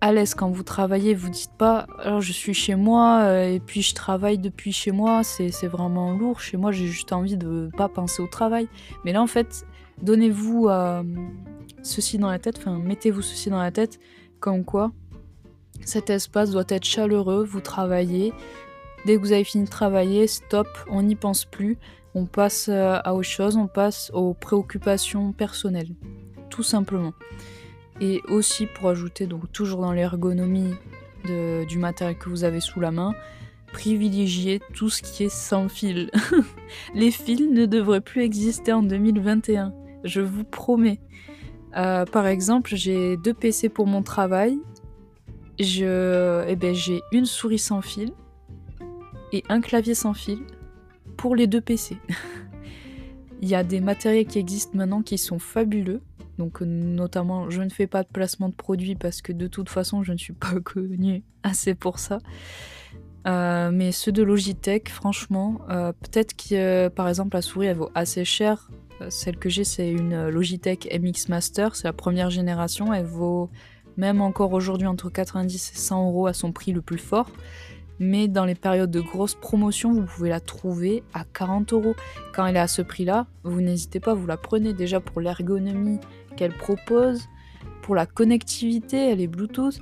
à 0.00 0.12
l'aise 0.12 0.34
quand 0.34 0.50
vous 0.50 0.62
travaillez. 0.62 1.14
Vous 1.14 1.28
dites 1.28 1.52
pas, 1.58 1.86
alors 1.98 2.20
je 2.20 2.32
suis 2.32 2.54
chez 2.54 2.76
moi 2.76 3.22
euh, 3.22 3.54
et 3.54 3.60
puis 3.60 3.82
je 3.82 3.94
travaille 3.94 4.38
depuis 4.38 4.72
chez 4.72 4.92
moi, 4.92 5.22
c'est 5.24 5.66
vraiment 5.66 6.12
lourd. 6.12 6.40
Chez 6.40 6.56
moi, 6.56 6.72
j'ai 6.72 6.86
juste 6.86 7.12
envie 7.12 7.36
de 7.36 7.70
pas 7.76 7.88
penser 7.88 8.22
au 8.22 8.28
travail. 8.28 8.68
Mais 9.04 9.12
là, 9.12 9.22
en 9.22 9.26
fait, 9.26 9.66
donnez-vous 10.02 10.68
euh, 10.68 11.02
ceci 11.82 12.18
dans 12.18 12.30
la 12.30 12.38
tête, 12.38 12.58
enfin, 12.58 12.78
mettez-vous 12.78 13.22
ceci 13.22 13.50
dans 13.50 13.60
la 13.60 13.70
tête, 13.70 13.98
comme 14.40 14.64
quoi 14.64 14.92
cet 15.84 16.10
espace 16.10 16.50
doit 16.50 16.64
être 16.68 16.84
chaleureux, 16.84 17.44
vous 17.44 17.60
travaillez. 17.60 18.32
Dès 19.04 19.16
que 19.16 19.20
vous 19.20 19.32
avez 19.32 19.44
fini 19.44 19.64
de 19.64 19.70
travailler, 19.70 20.26
stop, 20.26 20.66
on 20.90 21.02
n'y 21.02 21.14
pense 21.14 21.44
plus 21.44 21.78
on 22.16 22.24
passe 22.24 22.70
euh, 22.70 22.98
à 23.04 23.14
autre 23.14 23.28
chose, 23.28 23.56
on 23.56 23.66
passe 23.66 24.10
aux 24.14 24.32
préoccupations 24.32 25.32
personnelles, 25.32 25.94
tout 26.48 26.62
simplement. 26.62 27.12
Et 28.00 28.22
aussi 28.28 28.64
pour 28.66 28.88
ajouter, 28.88 29.26
donc 29.26 29.52
toujours 29.52 29.82
dans 29.82 29.92
l'ergonomie 29.92 30.74
du 31.24 31.78
matériel 31.78 32.16
que 32.16 32.28
vous 32.28 32.44
avez 32.44 32.60
sous 32.60 32.78
la 32.78 32.92
main, 32.92 33.12
privilégier 33.72 34.60
tout 34.74 34.88
ce 34.88 35.02
qui 35.02 35.24
est 35.24 35.28
sans 35.28 35.68
fil. 35.68 36.10
Les 36.94 37.10
fils 37.10 37.50
ne 37.50 37.66
devraient 37.66 38.00
plus 38.00 38.22
exister 38.22 38.72
en 38.72 38.82
2021, 38.82 39.74
je 40.04 40.20
vous 40.20 40.44
promets. 40.44 41.00
Euh, 41.76 42.06
par 42.06 42.26
exemple, 42.26 42.74
j'ai 42.74 43.18
deux 43.18 43.34
PC 43.34 43.68
pour 43.68 43.86
mon 43.86 44.02
travail. 44.02 44.58
Je, 45.58 46.44
eh 46.48 46.56
ben, 46.56 46.74
j'ai 46.74 47.02
une 47.12 47.26
souris 47.26 47.58
sans 47.58 47.82
fil 47.82 48.12
et 49.32 49.42
un 49.48 49.60
clavier 49.60 49.94
sans 49.94 50.14
fil 50.14 50.38
pour 51.16 51.34
les 51.36 51.46
deux 51.46 51.60
PC. 51.60 51.96
Il 53.42 53.48
y 53.48 53.54
a 53.54 53.64
des 53.64 53.80
matériels 53.80 54.26
qui 54.26 54.38
existent 54.38 54.76
maintenant 54.76 55.02
qui 55.02 55.18
sont 55.18 55.38
fabuleux. 55.38 56.00
Donc 56.38 56.60
notamment, 56.60 57.48
je 57.50 57.62
ne 57.62 57.68
fais 57.68 57.86
pas 57.86 58.02
de 58.02 58.08
placement 58.08 58.48
de 58.48 58.54
produits 58.54 58.94
parce 58.94 59.22
que 59.22 59.32
de 59.32 59.46
toute 59.46 59.68
façon, 59.68 60.02
je 60.02 60.12
ne 60.12 60.18
suis 60.18 60.32
pas 60.32 60.60
connue 60.64 61.22
assez 61.42 61.74
pour 61.74 61.98
ça. 61.98 62.18
Euh, 63.26 63.70
mais 63.72 63.92
ceux 63.92 64.12
de 64.12 64.22
Logitech, 64.22 64.88
franchement, 64.88 65.58
euh, 65.68 65.92
peut-être 65.92 66.34
que 66.36 66.88
par 66.88 67.08
exemple 67.08 67.36
la 67.36 67.42
souris 67.42 67.66
elle 67.66 67.76
vaut 67.76 67.90
assez 67.94 68.24
cher. 68.24 68.70
Euh, 69.00 69.10
celle 69.10 69.36
que 69.36 69.48
j'ai, 69.48 69.64
c'est 69.64 69.90
une 69.90 70.28
Logitech 70.28 70.88
MX 70.96 71.28
Master, 71.28 71.74
c'est 71.74 71.88
la 71.88 71.92
première 71.92 72.30
génération. 72.30 72.92
Elle 72.92 73.06
vaut 73.06 73.50
même 73.96 74.20
encore 74.20 74.52
aujourd'hui 74.52 74.86
entre 74.86 75.10
90 75.10 75.72
et 75.74 75.76
100 75.76 76.06
euros 76.06 76.26
à 76.28 76.34
son 76.34 76.52
prix 76.52 76.72
le 76.72 76.82
plus 76.82 76.98
fort 76.98 77.30
mais 77.98 78.28
dans 78.28 78.44
les 78.44 78.54
périodes 78.54 78.90
de 78.90 79.00
grosses 79.00 79.34
promotions, 79.34 79.92
vous 79.92 80.04
pouvez 80.04 80.28
la 80.28 80.40
trouver 80.40 81.02
à 81.14 81.24
40 81.24 81.72
euros. 81.72 81.94
Quand 82.34 82.46
elle 82.46 82.56
est 82.56 82.60
à 82.60 82.68
ce 82.68 82.82
prix-là, 82.82 83.26
vous 83.44 83.60
n'hésitez 83.60 84.00
pas, 84.00 84.14
vous 84.14 84.26
la 84.26 84.36
prenez 84.36 84.72
déjà 84.72 85.00
pour 85.00 85.20
l'ergonomie 85.20 85.98
qu'elle 86.36 86.56
propose, 86.56 87.28
pour 87.82 87.94
la 87.94 88.06
connectivité, 88.06 88.96
elle 88.96 89.20
est 89.20 89.26
Bluetooth. 89.26 89.80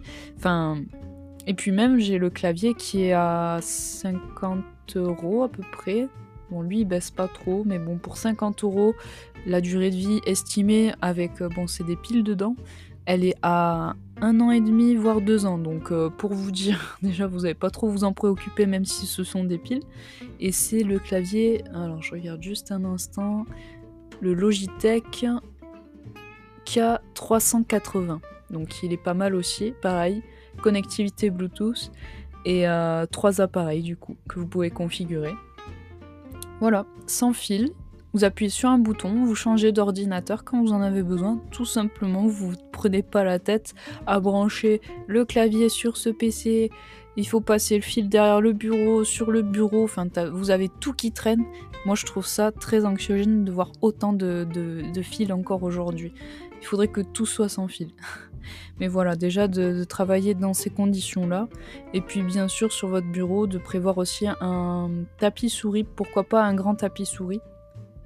Et 1.47 1.54
puis 1.54 1.73
même, 1.73 1.99
j'ai 1.99 2.18
le 2.18 2.30
clavier 2.30 2.75
qui 2.75 3.04
est 3.04 3.12
à 3.12 3.59
50 3.61 4.62
euros 4.97 5.42
à 5.42 5.49
peu 5.49 5.62
près. 5.73 6.09
Bon, 6.50 6.62
lui, 6.62 6.80
il 6.80 6.85
baisse 6.85 7.11
pas 7.11 7.28
trop, 7.28 7.64
mais 7.64 7.78
bon, 7.78 7.97
pour 7.97 8.16
50 8.16 8.64
euros, 8.64 8.94
la 9.47 9.61
durée 9.61 9.90
de 9.90 9.97
vie 9.97 10.21
estimée 10.26 10.92
avec, 11.00 11.40
euh, 11.40 11.49
bon, 11.49 11.66
c'est 11.66 11.85
des 11.85 11.97
piles 11.97 12.23
dedans, 12.23 12.54
elle 13.06 13.25
est 13.25 13.35
à 13.42 13.94
un 14.21 14.40
an 14.40 14.50
et 14.50 14.61
demi, 14.61 14.94
voire 14.94 15.21
deux 15.21 15.47
ans. 15.47 15.59
Donc 15.59 15.90
euh, 15.90 16.09
pour 16.11 16.35
vous 16.35 16.50
dire, 16.50 16.99
déjà 17.02 17.26
vous 17.26 17.40
n'avez 17.40 17.54
pas 17.54 17.71
trop 17.71 17.88
vous 17.88 18.04
en 18.04 18.12
préoccuper 18.12 18.66
même 18.66 18.85
si 18.85 19.06
ce 19.06 19.25
sont 19.25 19.44
des 19.44 19.59
piles. 19.59 19.83
Et 20.40 20.52
c'est 20.52 20.83
le 20.83 20.99
clavier, 20.99 21.64
alors 21.75 22.02
je 22.02 22.12
regarde 22.12 22.42
juste 22.42 22.73
un 22.73 22.85
instant, 22.85 23.47
le 24.21 24.35
Logitech 24.35 25.26
K380. 26.64 28.21
Donc 28.50 28.83
il 28.83 28.92
est 28.92 29.02
pas 29.02 29.14
mal 29.14 29.35
aussi, 29.35 29.73
pareil, 29.83 30.23
connectivité 30.62 31.30
Bluetooth 31.30 31.90
et 32.44 32.68
euh, 32.68 33.06
trois 33.06 33.40
appareils 33.40 33.83
du 33.83 33.97
coup 33.97 34.16
que 34.28 34.38
vous 34.38 34.47
pouvez 34.47 34.71
configurer. 34.71 35.35
Voilà, 36.61 36.87
sans 37.06 37.33
fil, 37.33 37.73
vous 38.14 38.23
appuyez 38.23 38.49
sur 38.49 38.71
un 38.71 38.78
bouton, 38.78 39.25
vous 39.25 39.35
changez 39.35 39.73
d'ordinateur 39.73 40.44
quand 40.44 40.62
vous 40.62 40.73
en 40.73 40.80
avez 40.80 41.02
besoin. 41.02 41.40
Tout 41.50 41.64
simplement, 41.64 42.28
vous 42.28 42.52
ne 42.52 42.56
prenez 42.71 43.02
pas 43.02 43.25
la 43.25 43.40
tête 43.40 43.75
à 44.06 44.21
brancher 44.21 44.80
le 45.09 45.25
clavier 45.25 45.68
sur 45.68 45.97
ce 45.97 46.11
PC. 46.11 46.71
Il 47.16 47.26
faut 47.26 47.40
passer 47.40 47.75
le 47.75 47.83
fil 47.83 48.09
derrière 48.09 48.40
le 48.40 48.52
bureau, 48.52 49.02
sur 49.02 49.33
le 49.33 49.42
bureau. 49.42 49.83
Enfin, 49.83 50.06
vous 50.33 50.50
avez 50.50 50.68
tout 50.68 50.92
qui 50.92 51.11
traîne. 51.11 51.44
Moi, 51.87 51.97
je 51.97 52.06
trouve 52.06 52.25
ça 52.25 52.52
très 52.52 52.85
anxiogène 52.87 53.44
de 53.44 53.50
voir 53.50 53.73
autant 53.83 54.12
de, 54.12 54.47
fils 55.02 55.33
encore 55.33 55.64
aujourd'hui. 55.64 56.14
Il 56.61 56.66
faudrait 56.66 56.88
que 56.88 57.00
tout 57.00 57.26
soit 57.26 57.49
sans 57.49 57.66
fil. 57.66 57.88
Mais 58.78 58.87
voilà, 58.87 59.16
déjà 59.16 59.49
de, 59.49 59.83
travailler 59.83 60.35
dans 60.35 60.54
ces 60.54 60.71
conditions-là. 60.71 61.49
Et 61.94 62.00
puis 62.00 62.23
bien 62.23 62.47
sûr 62.47 62.71
sur 62.71 62.88
votre 62.88 63.11
bureau, 63.11 63.49
de 63.49 63.59
prévoir 63.59 63.99
aussi 63.99 64.26
un 64.40 64.90
tapis 65.18 65.50
souris, 65.50 65.83
pourquoi 65.83 66.23
pas 66.23 66.44
un 66.44 66.54
grand 66.54 66.76
tapis 66.76 67.06
souris. 67.06 67.40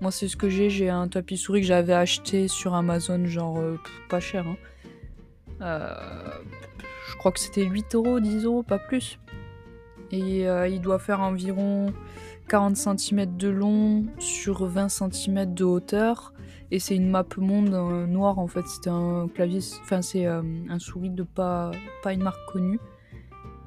Moi, 0.01 0.13
c'est 0.13 0.29
ce 0.29 0.37
que 0.37 0.49
j'ai. 0.49 0.71
J'ai 0.71 0.89
un 0.89 1.09
tapis 1.09 1.37
souris 1.37 1.61
que 1.61 1.67
j'avais 1.67 1.93
acheté 1.93 2.47
sur 2.47 2.75
Amazon, 2.75 3.27
genre 3.27 3.59
euh, 3.59 3.79
pas 4.09 4.21
cher. 4.21 4.47
Hein. 4.47 4.57
Euh, 5.61 5.95
je 7.11 7.17
crois 7.17 7.33
que 7.33 7.41
c'était 7.41 7.65
8 7.65 7.97
euros, 7.97 8.21
10 8.21 8.45
euros, 8.45 8.63
pas 8.63 8.79
plus. 8.79 9.19
Et 10.13 10.49
euh, 10.49 10.69
il 10.69 10.81
doit 10.81 11.01
faire 11.01 11.21
environ 11.21 11.93
40 12.49 12.77
cm 12.77 13.37
de 13.37 13.49
long 13.49 14.07
sur 14.21 14.67
20 14.67 14.89
cm 14.89 15.53
de 15.53 15.65
hauteur. 15.65 16.33
Et 16.71 16.79
c'est 16.79 16.95
une 16.95 17.11
map 17.11 17.25
monde 17.37 17.71
noire 18.09 18.39
en 18.39 18.47
fait. 18.47 18.65
C'est 18.67 18.89
un 18.89 19.27
clavier, 19.35 19.61
enfin 19.83 20.03
c'est 20.03 20.27
un 20.27 20.79
souris 20.79 21.11
de 21.11 21.23
pas, 21.25 21.73
pas 22.03 22.13
une 22.13 22.23
marque 22.23 22.45
connue. 22.53 22.79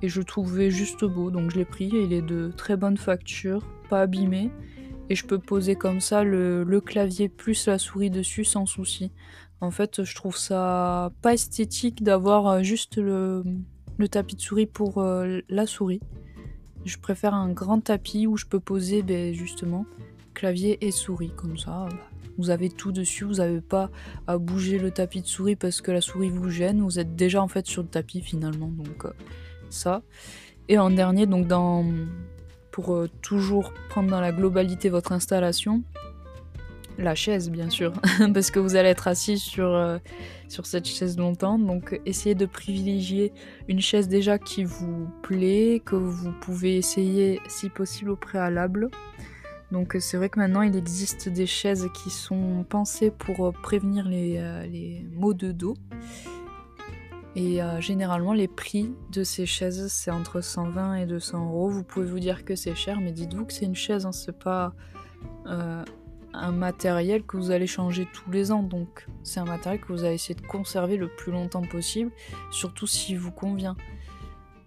Et 0.03 0.07
je 0.07 0.21
trouvais 0.21 0.71
juste 0.71 1.03
beau, 1.03 1.29
donc 1.29 1.51
je 1.51 1.57
l'ai 1.57 1.65
pris. 1.65 1.95
Et 1.95 2.03
il 2.03 2.13
est 2.13 2.21
de 2.21 2.51
très 2.55 2.77
bonne 2.77 2.97
facture, 2.97 3.63
pas 3.89 4.01
abîmé 4.01 4.51
et 5.11 5.15
je 5.15 5.25
peux 5.25 5.39
poser 5.39 5.75
comme 5.75 5.99
ça 5.99 6.23
le, 6.23 6.79
clavier 6.79 7.27
plus 7.27 7.67
la 7.67 7.77
souris 7.77 8.09
dessus 8.09 8.45
sans 8.45 8.65
souci. 8.65 9.11
En 9.59 9.69
fait, 9.69 10.05
je 10.05 10.15
trouve 10.15 10.37
ça 10.37 11.11
pas 11.21 11.33
esthétique 11.33 12.01
d'avoir 12.01 12.47
euh, 12.47 12.63
juste 12.63 12.95
le, 12.95 13.43
tapis 14.09 14.37
de 14.37 14.41
souris 14.41 14.67
pour 14.67 14.99
euh, 14.99 15.41
la 15.49 15.67
souris. 15.67 15.99
Je 16.85 16.97
préfère 16.97 17.33
un 17.33 17.49
grand 17.49 17.81
tapis 17.81 18.25
où 18.25 18.37
je 18.37 18.45
peux 18.45 18.61
poser 18.61 19.03
ben, 19.03 19.33
justement 19.33 19.85
clavier 20.33 20.77
et 20.79 20.91
souris 20.91 21.33
comme 21.35 21.57
ça. 21.57 21.89
Vous 22.37 22.49
avez 22.49 22.69
tout 22.69 22.93
dessus, 22.93 23.25
vous 23.25 23.35
n'avez 23.35 23.59
pas 23.59 23.91
à 24.27 24.37
bouger 24.37 24.79
le 24.79 24.91
tapis 24.91 25.21
de 25.21 25.27
souris 25.27 25.57
parce 25.57 25.81
que 25.81 25.91
la 25.91 25.99
souris 25.99 26.29
vous 26.29 26.49
gêne. 26.49 26.79
Vous 26.79 26.99
êtes 26.99 27.17
déjà 27.17 27.43
en 27.43 27.49
fait 27.49 27.67
sur 27.67 27.81
le 27.81 27.89
tapis 27.89 28.21
finalement, 28.21 28.69
donc 28.69 29.03
euh, 29.03 29.11
ça. 29.69 30.03
Et 30.69 30.79
en 30.79 30.89
dernier, 30.89 31.25
donc 31.25 31.47
dans 31.47 31.85
pour 32.71 32.93
euh, 32.93 33.09
toujours 33.21 33.73
prendre 33.89 34.09
dans 34.09 34.21
la 34.21 34.31
globalité 34.31 34.89
votre 34.89 35.11
installation, 35.11 35.83
la 36.97 37.15
chaise 37.15 37.49
bien 37.49 37.69
sûr, 37.69 37.93
parce 38.33 38.51
que 38.51 38.59
vous 38.59 38.75
allez 38.75 38.89
être 38.89 39.07
assis 39.07 39.37
sur, 39.37 39.67
euh, 39.67 39.97
sur 40.47 40.65
cette 40.65 40.85
chaise 40.85 41.17
longtemps. 41.17 41.57
Donc 41.57 41.99
essayez 42.05 42.35
de 42.35 42.45
privilégier 42.45 43.33
une 43.67 43.81
chaise 43.81 44.07
déjà 44.07 44.37
qui 44.37 44.63
vous 44.63 45.07
plaît, 45.21 45.81
que 45.83 45.95
vous 45.95 46.31
pouvez 46.41 46.77
essayer 46.77 47.39
si 47.47 47.69
possible 47.69 48.11
au 48.11 48.15
préalable. 48.15 48.89
Donc 49.71 49.95
c'est 49.99 50.17
vrai 50.17 50.29
que 50.29 50.39
maintenant 50.39 50.63
il 50.63 50.75
existe 50.75 51.29
des 51.29 51.45
chaises 51.45 51.87
qui 51.93 52.09
sont 52.09 52.65
pensées 52.67 53.11
pour 53.11 53.47
euh, 53.47 53.51
prévenir 53.51 54.07
les 54.07 55.05
maux 55.13 55.33
de 55.33 55.51
dos. 55.51 55.75
Et 57.35 57.61
euh, 57.61 57.79
généralement, 57.79 58.33
les 58.33 58.47
prix 58.47 58.93
de 59.11 59.23
ces 59.23 59.45
chaises, 59.45 59.87
c'est 59.87 60.11
entre 60.11 60.41
120 60.41 60.95
et 60.95 61.05
200 61.05 61.47
euros. 61.47 61.69
Vous 61.69 61.83
pouvez 61.83 62.05
vous 62.05 62.19
dire 62.19 62.43
que 62.43 62.55
c'est 62.55 62.75
cher, 62.75 62.99
mais 62.99 63.11
dites-vous 63.11 63.45
que 63.45 63.53
c'est 63.53 63.65
une 63.65 63.75
chaise, 63.75 64.05
hein, 64.05 64.11
c'est 64.11 64.37
pas 64.37 64.73
euh, 65.47 65.83
un 66.33 66.51
matériel 66.51 67.23
que 67.23 67.37
vous 67.37 67.51
allez 67.51 67.67
changer 67.67 68.05
tous 68.13 68.29
les 68.31 68.51
ans. 68.51 68.63
Donc, 68.63 69.07
c'est 69.23 69.39
un 69.39 69.45
matériel 69.45 69.79
que 69.79 69.93
vous 69.93 70.03
allez 70.03 70.15
essayer 70.15 70.35
de 70.35 70.45
conserver 70.45 70.97
le 70.97 71.07
plus 71.07 71.31
longtemps 71.31 71.61
possible, 71.61 72.11
surtout 72.51 72.87
s'il 72.87 73.17
vous 73.17 73.31
convient. 73.31 73.77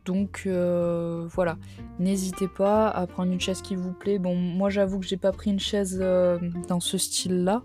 Donc 0.06 0.42
euh, 0.44 1.26
voilà, 1.30 1.56
n'hésitez 1.99 2.47
pas 2.47 2.90
à 2.90 3.06
prendre 3.06 3.33
une 3.33 3.40
chaise 3.40 3.62
qui 3.62 3.75
vous 3.75 3.92
plaît. 3.92 4.18
Bon, 4.18 4.35
moi 4.37 4.68
j'avoue 4.68 5.00
que 5.00 5.06
j'ai 5.06 5.16
pas 5.16 5.33
pris 5.33 5.50
une 5.50 5.59
chaise 5.59 5.99
dans 6.68 6.80
ce 6.80 6.99
style-là, 6.99 7.62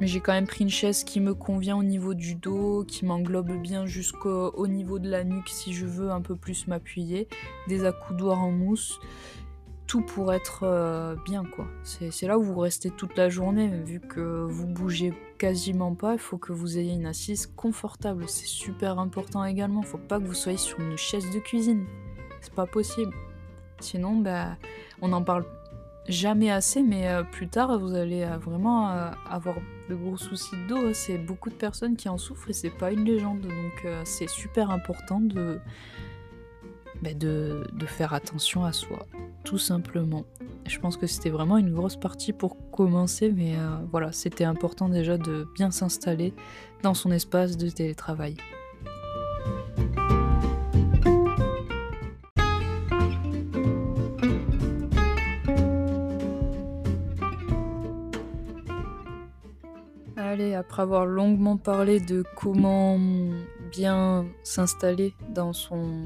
mais 0.00 0.06
j'ai 0.06 0.20
quand 0.20 0.32
même 0.32 0.46
pris 0.46 0.64
une 0.64 0.70
chaise 0.70 1.04
qui 1.04 1.20
me 1.20 1.34
convient 1.34 1.76
au 1.76 1.82
niveau 1.82 2.14
du 2.14 2.34
dos, 2.34 2.84
qui 2.84 3.04
m'englobe 3.04 3.52
bien 3.60 3.86
jusqu'au 3.86 4.66
niveau 4.66 4.98
de 4.98 5.08
la 5.08 5.24
nuque 5.24 5.48
si 5.48 5.72
je 5.72 5.86
veux 5.86 6.10
un 6.10 6.20
peu 6.20 6.36
plus 6.36 6.66
m'appuyer. 6.66 7.28
Des 7.68 7.84
accoudoirs 7.84 8.42
en 8.42 8.50
mousse. 8.50 8.98
Tout 9.86 10.02
pour 10.02 10.32
être 10.32 10.64
euh, 10.64 11.14
bien 11.24 11.44
quoi. 11.44 11.66
C'est 11.84 12.26
là 12.26 12.38
où 12.38 12.42
vous 12.42 12.58
restez 12.58 12.90
toute 12.90 13.16
la 13.16 13.28
journée, 13.28 13.68
vu 13.68 14.00
que 14.00 14.44
vous 14.44 14.66
bougez 14.66 15.14
quasiment 15.38 15.94
pas, 15.94 16.14
il 16.14 16.18
faut 16.18 16.38
que 16.38 16.52
vous 16.52 16.76
ayez 16.76 16.92
une 16.92 17.06
assise 17.06 17.46
confortable. 17.46 18.28
C'est 18.28 18.46
super 18.46 18.98
important 18.98 19.44
également. 19.44 19.82
Faut 19.82 19.98
pas 19.98 20.18
que 20.18 20.24
vous 20.24 20.34
soyez 20.34 20.58
sur 20.58 20.80
une 20.80 20.96
chaise 20.96 21.30
de 21.30 21.38
cuisine. 21.38 21.86
C'est 22.40 22.52
pas 22.54 22.66
possible. 22.66 23.12
Sinon, 23.80 24.16
bah, 24.16 24.56
on 25.02 25.12
en 25.12 25.22
parle 25.22 25.44
jamais 26.08 26.50
assez, 26.50 26.82
mais 26.82 27.08
euh, 27.08 27.22
plus 27.22 27.48
tard, 27.48 27.78
vous 27.78 27.94
allez 27.94 28.22
euh, 28.22 28.38
vraiment 28.38 28.88
avoir 29.28 29.56
de 29.88 29.94
gros 29.94 30.16
soucis 30.16 30.56
de 30.56 30.68
dos. 30.68 30.86
Hein. 30.86 30.92
C'est 30.92 31.18
beaucoup 31.18 31.50
de 31.50 31.54
personnes 31.54 31.96
qui 31.96 32.08
en 32.08 32.18
souffrent 32.18 32.50
et 32.50 32.52
c'est 32.52 32.70
pas 32.70 32.92
une 32.92 33.04
légende. 33.04 33.40
Donc 33.40 33.84
euh, 33.84 34.02
c'est 34.04 34.28
super 34.28 34.70
important 34.70 35.20
de, 35.20 35.60
bah, 37.02 37.14
de, 37.14 37.64
faire 37.86 38.14
attention 38.14 38.64
à 38.64 38.72
soi, 38.72 39.06
tout 39.44 39.58
simplement. 39.58 40.24
Je 40.66 40.78
pense 40.80 40.96
que 40.96 41.06
c'était 41.06 41.30
vraiment 41.30 41.58
une 41.58 41.72
grosse 41.72 41.96
partie 41.96 42.32
pour 42.32 42.56
commencer, 42.70 43.30
mais 43.30 43.56
euh, 43.56 43.76
voilà, 43.90 44.12
c'était 44.12 44.44
important 44.44 44.88
déjà 44.88 45.16
de 45.16 45.46
bien 45.54 45.70
s'installer 45.70 46.34
dans 46.82 46.94
son 46.94 47.12
espace 47.12 47.56
de 47.56 47.70
télétravail. 47.70 48.36
Après 60.66 60.82
avoir 60.82 61.06
longuement 61.06 61.56
parlé 61.56 62.00
de 62.00 62.24
comment 62.34 62.98
bien 63.70 64.26
s'installer 64.42 65.14
dans 65.30 65.52
son 65.52 66.02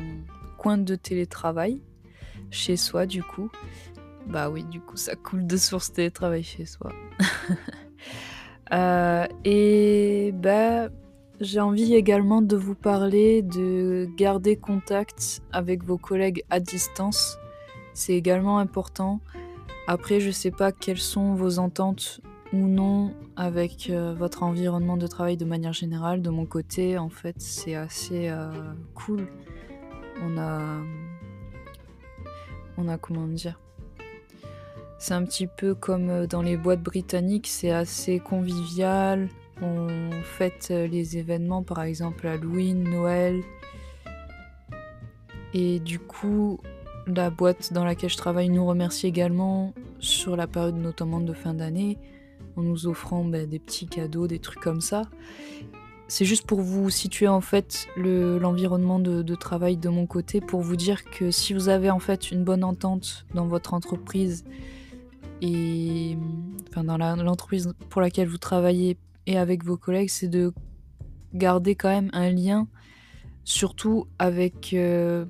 coin 0.59 0.77
de 0.77 0.97
télétravail, 0.97 1.81
chez 2.51 2.77
soi 2.77 3.07
du 3.07 3.23
coup, 3.23 3.51
bah 4.27 4.51
oui, 4.51 4.65
du 4.65 4.81
coup 4.81 4.97
ça 4.97 5.17
coule 5.17 5.47
de 5.47 5.57
source 5.57 5.93
télétravail 5.93 6.43
chez 6.43 6.67
soi. 6.67 6.93
Euh, 8.73 9.27
et 9.45 10.31
bah 10.33 10.91
j'ai 11.41 11.59
envie 11.59 11.97
également 11.97 12.41
de 12.41 12.55
vous 12.55 12.77
parler 12.77 13.43
de 13.43 14.09
garder 14.17 14.55
contact 14.55 15.43
avec 15.51 15.83
vos 15.83 15.99
collègues 15.99 16.45
à 16.51 16.61
distance. 16.61 17.37
C'est 17.95 18.13
également 18.13 18.61
important. 18.61 19.19
Après, 19.89 20.21
je 20.21 20.31
sais 20.31 20.53
pas 20.53 20.71
quelles 20.71 21.01
sont 21.01 21.35
vos 21.35 21.59
ententes 21.59 22.21
ou 22.53 22.67
non 22.67 23.15
avec 23.37 23.91
euh, 23.91 24.13
votre 24.15 24.43
environnement 24.43 24.97
de 24.97 25.07
travail 25.07 25.37
de 25.37 25.45
manière 25.45 25.73
générale. 25.73 26.23
De 26.23 26.31
mon 26.31 26.47
côté, 26.47 26.99
en 26.99 27.09
fait, 27.09 27.37
c'est 27.39 27.75
assez 27.75 28.29
euh, 28.29 28.51
cool. 28.95 29.27
On 30.23 30.37
a. 30.39 30.81
On 32.77 32.89
a 32.89 32.99
comment 32.99 33.27
dire 33.27 33.61
C'est 34.99 35.15
un 35.15 35.25
petit 35.25 35.47
peu 35.47 35.75
comme 35.75 36.09
euh, 36.09 36.27
dans 36.27 36.43
les 36.43 36.57
boîtes 36.57 36.83
britanniques, 36.83 37.47
c'est 37.47 37.71
assez 37.71 38.19
convivial. 38.19 39.29
On 39.63 40.11
fête 40.23 40.71
les 40.71 41.19
événements, 41.19 41.63
par 41.63 41.83
exemple 41.83 42.27
Halloween, 42.27 42.83
Noël. 42.83 43.43
Et 45.53 45.81
du 45.81 45.99
coup, 45.99 46.61
la 47.07 47.29
boîte 47.29 47.73
dans 47.75 47.85
laquelle 47.85 48.09
je 48.09 48.17
travaille 48.17 48.49
nous 48.49 48.65
remercie 48.65 49.07
également 49.07 49.75
sur 49.99 50.35
la 50.35 50.47
période 50.47 50.77
notamment 50.77 51.21
de 51.21 51.35
fin 51.35 51.53
d'année 51.53 51.99
en 52.57 52.63
nous 52.63 52.87
offrant 52.87 53.25
bah, 53.25 53.47
des 53.47 53.59
petits 53.59 53.87
cadeaux, 53.87 54.27
des 54.27 54.39
trucs 54.39 54.61
comme 54.61 54.81
ça. 54.81 55.03
C'est 56.09 56.25
juste 56.25 56.45
pour 56.45 56.61
vous 56.61 56.91
situer 56.91 57.29
en 57.29 57.41
fait 57.41 57.89
l'environnement 57.97 58.99
de, 58.99 59.35
travail 59.37 59.77
de 59.77 59.89
mon 59.89 60.07
côté, 60.07 60.41
pour 60.41 60.61
vous 60.61 60.75
dire 60.75 61.05
que 61.05 61.31
si 61.31 61.55
vous 61.55 61.69
avez 61.69 61.89
en 61.89 62.01
fait 62.01 62.33
une 62.33 62.43
bonne 62.43 62.65
entente 62.65 63.27
dans 63.33 63.47
votre 63.47 63.75
entreprise 63.75 64.45
et 65.41 66.17
enfin 66.69 66.83
dans 66.83 66.99
l'entreprise 66.99 67.73
pour 67.89 68.01
laquelle 68.01 68.27
vous 68.27 68.39
travaillez 68.39 68.99
et 69.27 69.39
avec 69.39 69.65
vos 69.65 69.77
collègues, 69.77 70.11
c'est 70.11 70.29
de 70.29 70.53
garder 71.33 71.77
quand 71.77 71.89
même 71.89 72.11
un 72.13 72.31
lien, 72.31 72.67
surtout 73.45 74.09
avec 74.19 74.73
euh, 74.75 75.27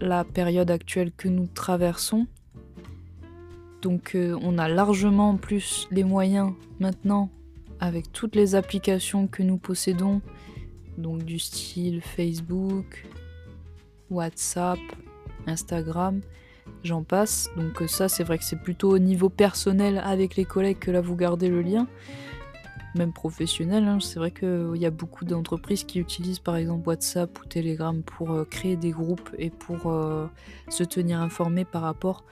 la 0.00 0.24
période 0.24 0.72
actuelle 0.72 1.12
que 1.12 1.28
nous 1.28 1.46
traversons 1.46 2.26
donc 3.82 4.14
euh, 4.14 4.38
on 4.42 4.58
a 4.58 4.68
largement 4.68 5.36
plus 5.36 5.88
les 5.90 6.04
moyens 6.04 6.52
maintenant 6.80 7.30
avec 7.78 8.10
toutes 8.12 8.34
les 8.34 8.54
applications 8.54 9.26
que 9.26 9.42
nous 9.42 9.58
possédons, 9.58 10.22
donc 10.96 11.24
du 11.24 11.38
style 11.38 12.00
Facebook, 12.00 13.06
WhatsApp, 14.10 14.78
Instagram, 15.46 16.22
j'en 16.84 17.02
passe. 17.02 17.50
Donc 17.56 17.82
euh, 17.82 17.86
ça 17.86 18.08
c'est 18.08 18.24
vrai 18.24 18.38
que 18.38 18.44
c'est 18.44 18.60
plutôt 18.60 18.90
au 18.90 18.98
niveau 18.98 19.28
personnel 19.28 20.00
avec 20.02 20.36
les 20.36 20.46
collègues 20.46 20.78
que 20.78 20.90
là 20.90 21.00
vous 21.00 21.16
gardez 21.16 21.48
le 21.48 21.60
lien. 21.60 21.86
Même 22.94 23.12
professionnel, 23.12 23.84
hein. 23.84 23.98
c'est 24.00 24.18
vrai 24.18 24.30
qu'il 24.30 24.76
y 24.76 24.86
a 24.86 24.90
beaucoup 24.90 25.26
d'entreprises 25.26 25.84
qui 25.84 26.00
utilisent 26.00 26.38
par 26.38 26.56
exemple 26.56 26.88
WhatsApp 26.88 27.38
ou 27.38 27.44
Telegram 27.44 28.02
pour 28.02 28.30
euh, 28.30 28.44
créer 28.44 28.76
des 28.76 28.90
groupes 28.90 29.28
et 29.36 29.50
pour 29.50 29.92
se 30.70 30.82
tenir 30.82 31.20
informés 31.20 31.66
par 31.66 31.82
rapport 31.82 32.24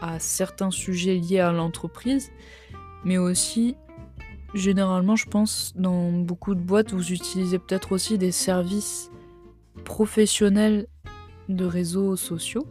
à 0.00 0.18
certains 0.18 0.70
sujets 0.70 1.16
liés 1.16 1.40
à 1.40 1.52
l'entreprise, 1.52 2.30
mais 3.04 3.18
aussi, 3.18 3.76
généralement, 4.54 5.16
je 5.16 5.26
pense, 5.26 5.72
dans 5.76 6.12
beaucoup 6.12 6.54
de 6.54 6.60
boîtes, 6.60 6.92
vous 6.92 7.12
utilisez 7.12 7.58
peut-être 7.58 7.92
aussi 7.92 8.18
des 8.18 8.32
services 8.32 9.10
professionnels 9.84 10.86
de 11.48 11.64
réseaux 11.64 12.16
sociaux. 12.16 12.66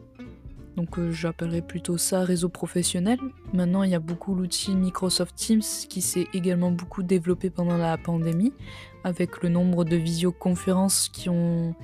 Donc 0.75 0.99
euh, 0.99 1.11
j'appellerais 1.11 1.61
plutôt 1.61 1.97
ça 1.97 2.21
réseau 2.23 2.49
professionnel. 2.49 3.17
Maintenant, 3.53 3.83
il 3.83 3.91
y 3.91 3.95
a 3.95 3.99
beaucoup 3.99 4.35
l'outil 4.35 4.75
Microsoft 4.75 5.35
Teams 5.35 5.61
qui 5.87 6.01
s'est 6.01 6.27
également 6.33 6.71
beaucoup 6.71 7.01
développé 7.01 7.49
pendant 7.49 7.77
la 7.77 7.97
pandémie, 7.97 8.51
avec 9.03 9.41
le 9.41 9.49
nombre 9.49 9.85
de 9.85 9.95
visioconférences 9.95 11.07
qui 11.07 11.29
ont, 11.29 11.75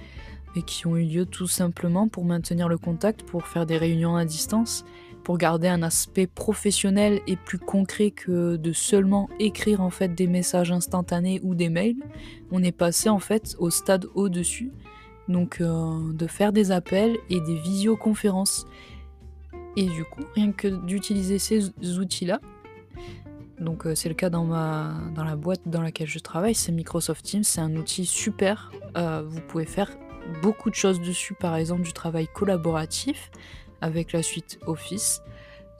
et 0.56 0.63
qui 0.63 0.88
ont 0.88 0.97
eu 0.97 1.06
lieu 1.06 1.25
tout 1.25 1.47
simplement 1.47 2.10
pour 2.10 2.25
maintenir 2.25 2.67
le 2.67 2.77
contact, 2.77 3.23
pour 3.23 3.47
faire 3.47 3.65
des 3.65 3.77
réunions 3.77 4.17
à 4.17 4.25
distance 4.25 4.84
pour 5.23 5.38
garder 5.38 5.67
un 5.67 5.84
aspect 5.84 6.27
professionnel 6.27 7.21
et 7.27 7.36
plus 7.36 7.60
concret 7.60 8.12
que 8.12 8.55
de 8.55 8.73
seulement 8.73 9.29
écrire 9.39 9.81
en 9.81 9.89
fait 9.89 10.15
des 10.15 10.27
messages 10.27 10.71
instantanés 10.71 11.39
ou 11.43 11.55
des 11.55 11.69
mails, 11.69 12.03
on 12.51 12.63
est 12.63 12.71
passé 12.71 13.10
en 13.10 13.19
fait 13.19 13.55
au 13.60 13.69
stade 13.69 14.05
au-dessus, 14.15 14.71
donc 15.27 15.62
euh, 15.62 16.13
de 16.13 16.27
faire 16.27 16.51
des 16.51 16.71
appels 16.71 17.17
et 17.29 17.39
des 17.39 17.55
visioconférences. 17.55 18.65
Et 19.77 19.86
du 19.86 20.03
coup, 20.03 20.23
rien 20.36 20.51
que 20.51 20.67
d'utiliser 20.67 21.39
ces 21.39 21.69
outils-là, 21.97 22.41
donc 23.62 23.86
euh, 23.86 23.95
c'est 23.95 24.10
le 24.10 24.15
cas 24.15 24.29
dans, 24.29 24.43
ma, 24.43 24.95
dans 25.15 25.23
la 25.23 25.36
boîte 25.36 25.62
dans 25.65 25.81
laquelle 25.81 26.07
je 26.07 26.19
travaille, 26.19 26.55
c'est 26.55 26.71
Microsoft 26.71 27.23
Teams, 27.23 27.43
c'est 27.43 27.62
un 27.62 27.75
outil 27.75 28.05
super, 28.05 28.71
euh, 28.97 29.23
vous 29.25 29.39
pouvez 29.41 29.65
faire 29.65 29.91
beaucoup 30.41 30.69
de 30.69 30.75
choses 30.75 30.99
dessus, 30.99 31.36
par 31.36 31.55
exemple 31.55 31.84
du 31.84 31.93
travail 31.93 32.27
collaboratif, 32.34 33.31
avec 33.82 34.13
la 34.13 34.24
suite 34.24 34.60
Office. 34.65 35.22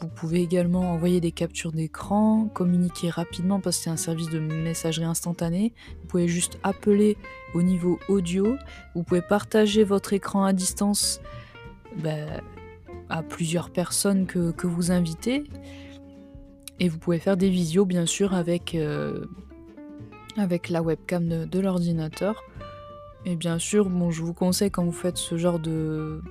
Vous 0.02 0.08
pouvez 0.08 0.42
également 0.42 0.94
envoyer 0.94 1.22
des 1.22 1.32
captures 1.32 1.72
d'écran, 1.72 2.50
communiquer 2.56 3.12
rapidement 3.12 3.60
parce 3.60 3.78
que 3.78 3.84
c'est 3.84 3.90
un 3.92 3.98
service 3.98 4.30
de 4.30 4.40
messagerie 4.40 5.06
instantanée. 5.06 5.74
Vous 6.02 6.08
pouvez 6.08 6.28
juste 6.28 6.58
appeler 6.64 7.18
au 7.54 7.62
niveau 7.62 8.00
audio. 8.10 8.56
Vous 8.96 9.04
pouvez 9.04 9.22
partager 9.22 9.84
votre 9.84 10.14
écran 10.14 10.44
à 10.44 10.54
distance 10.54 11.22
ben, 11.98 12.42
à 13.10 13.22
plusieurs 13.22 13.70
personnes 13.70 14.26
que, 14.26 14.66
vous 14.66 14.92
invitez. 14.92 15.44
Et 16.80 16.90
vous 16.90 16.98
pouvez 16.98 17.20
faire 17.20 17.38
des 17.38 17.50
visios 17.50 17.86
bien 17.86 18.08
sûr 18.08 18.34
avec, 18.34 18.74
euh, 18.74 19.26
avec 20.36 20.70
la 20.70 20.82
webcam 20.82 21.46
de 21.46 21.60
l'ordinateur. 21.60 22.44
Et 23.26 23.36
bien 23.36 23.60
sûr, 23.60 23.88
bon, 23.88 24.10
je 24.10 24.24
vous 24.24 24.34
conseille 24.34 24.72
quand 24.72 24.84
vous 24.84 24.92
faites 24.92 25.18
ce 25.18 25.38
genre 25.38 25.60
de 25.60 26.24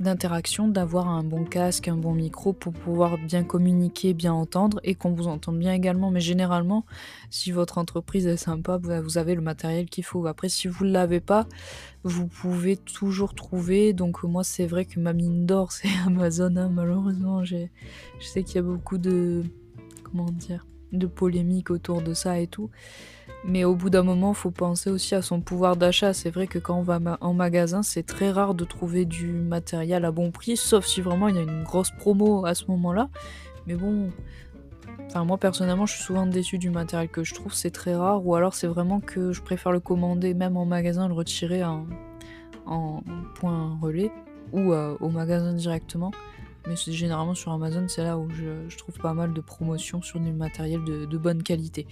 d'interaction 0.00 0.68
d'avoir 0.68 1.08
un 1.08 1.22
bon 1.22 1.44
casque, 1.44 1.88
un 1.88 1.96
bon 1.96 2.14
micro 2.14 2.52
pour 2.52 2.72
pouvoir 2.72 3.18
bien 3.18 3.44
communiquer, 3.44 4.14
bien 4.14 4.32
entendre 4.32 4.80
et 4.82 4.94
qu'on 4.94 5.12
vous 5.12 5.28
entende 5.28 5.58
bien 5.58 5.72
également. 5.72 6.10
Mais 6.10 6.20
généralement, 6.20 6.84
si 7.30 7.52
votre 7.52 7.78
entreprise 7.78 8.26
est 8.26 8.36
sympa, 8.36 8.78
bah, 8.78 9.00
vous 9.00 9.18
avez 9.18 9.34
le 9.34 9.40
matériel 9.40 9.86
qu'il 9.86 10.04
faut. 10.04 10.26
Après, 10.26 10.48
si 10.48 10.68
vous 10.68 10.84
ne 10.84 10.90
l'avez 10.90 11.20
pas, 11.20 11.46
vous 12.02 12.26
pouvez 12.26 12.76
toujours 12.76 13.34
trouver. 13.34 13.92
Donc 13.92 14.22
moi, 14.24 14.44
c'est 14.44 14.66
vrai 14.66 14.84
que 14.84 15.00
ma 15.00 15.12
mine 15.12 15.46
d'or, 15.46 15.72
c'est 15.72 15.88
Amazon. 16.06 16.56
Hein. 16.56 16.70
Malheureusement, 16.70 17.44
je 17.44 17.66
sais 18.20 18.42
qu'il 18.42 18.56
y 18.56 18.58
a 18.58 18.62
beaucoup 18.62 18.98
de... 18.98 19.42
Comment 20.02 20.30
dire 20.30 20.66
de 20.98 21.06
polémiques 21.06 21.70
autour 21.70 22.02
de 22.02 22.14
ça 22.14 22.40
et 22.40 22.46
tout. 22.46 22.70
Mais 23.46 23.64
au 23.64 23.74
bout 23.74 23.90
d'un 23.90 24.02
moment, 24.02 24.32
faut 24.32 24.50
penser 24.50 24.88
aussi 24.88 25.14
à 25.14 25.20
son 25.20 25.40
pouvoir 25.42 25.76
d'achat. 25.76 26.14
C'est 26.14 26.30
vrai 26.30 26.46
que 26.46 26.58
quand 26.58 26.78
on 26.78 26.82
va 26.82 26.98
en 27.20 27.34
magasin, 27.34 27.82
c'est 27.82 28.02
très 28.02 28.30
rare 28.30 28.54
de 28.54 28.64
trouver 28.64 29.04
du 29.04 29.26
matériel 29.32 30.06
à 30.06 30.10
bon 30.12 30.30
prix, 30.30 30.56
sauf 30.56 30.86
si 30.86 31.02
vraiment 31.02 31.28
il 31.28 31.36
y 31.36 31.38
a 31.38 31.42
une 31.42 31.62
grosse 31.62 31.90
promo 31.90 32.46
à 32.46 32.54
ce 32.54 32.64
moment-là. 32.68 33.10
Mais 33.66 33.74
bon, 33.74 34.10
enfin 35.06 35.24
moi 35.24 35.36
personnellement, 35.36 35.84
je 35.84 35.92
suis 35.92 36.02
souvent 36.02 36.26
déçu 36.26 36.56
du 36.56 36.70
matériel 36.70 37.10
que 37.10 37.22
je 37.22 37.34
trouve, 37.34 37.52
c'est 37.52 37.70
très 37.70 37.94
rare. 37.94 38.26
Ou 38.26 38.34
alors 38.34 38.54
c'est 38.54 38.66
vraiment 38.66 39.00
que 39.00 39.32
je 39.32 39.42
préfère 39.42 39.72
le 39.72 39.80
commander 39.80 40.32
même 40.32 40.56
en 40.56 40.64
magasin, 40.64 41.06
le 41.06 41.14
retirer 41.14 41.62
en, 41.62 41.84
point 43.34 43.78
relais 43.82 44.10
ou 44.52 44.72
euh, 44.72 44.96
au 45.00 45.10
magasin 45.10 45.52
directement. 45.52 46.12
Mais 46.66 46.76
généralement 46.76 47.34
sur 47.34 47.52
Amazon, 47.52 47.88
c'est 47.88 48.02
là 48.02 48.16
où 48.16 48.30
je, 48.30 48.74
trouve 48.78 48.96
pas 48.96 49.12
mal 49.12 49.34
de 49.34 49.40
promotions 49.42 50.00
sur 50.00 50.18
du 50.18 50.32
matériel 50.32 50.82
de 50.82 51.18
bonne 51.18 51.42
qualité. 51.42 51.86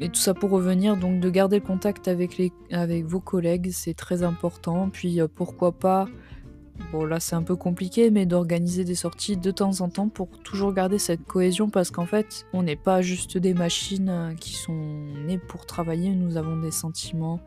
Mais 0.00 0.08
tout 0.08 0.20
ça 0.20 0.34
pour 0.34 0.50
revenir, 0.50 0.96
donc 0.96 1.20
de 1.20 1.30
garder 1.30 1.60
le 1.60 1.64
contact 1.64 2.08
avec, 2.08 2.36
les, 2.36 2.52
avec 2.72 3.04
vos 3.04 3.20
collègues, 3.20 3.70
c'est 3.72 3.94
très 3.94 4.22
important. 4.24 4.88
Puis 4.90 5.20
euh, 5.20 5.28
pourquoi 5.32 5.72
pas, 5.72 6.08
bon 6.90 7.04
là 7.04 7.20
c'est 7.20 7.36
un 7.36 7.44
peu 7.44 7.54
compliqué, 7.54 8.10
mais 8.10 8.26
d'organiser 8.26 8.84
des 8.84 8.96
sorties 8.96 9.36
de 9.36 9.50
temps 9.52 9.80
en 9.82 9.88
temps 9.88 10.08
pour 10.08 10.28
toujours 10.42 10.72
garder 10.72 10.98
cette 10.98 11.24
cohésion 11.24 11.70
parce 11.70 11.92
qu'en 11.92 12.06
fait, 12.06 12.46
on 12.52 12.64
n'est 12.64 12.76
pas 12.76 13.02
juste 13.02 13.38
des 13.38 13.54
machines 13.54 14.08
euh, 14.08 14.34
qui 14.34 14.54
sont 14.54 14.72
nées 15.26 15.38
pour 15.38 15.64
travailler, 15.64 16.10
nous 16.10 16.36
avons 16.36 16.56
des 16.56 16.72
sentiments, 16.72 17.38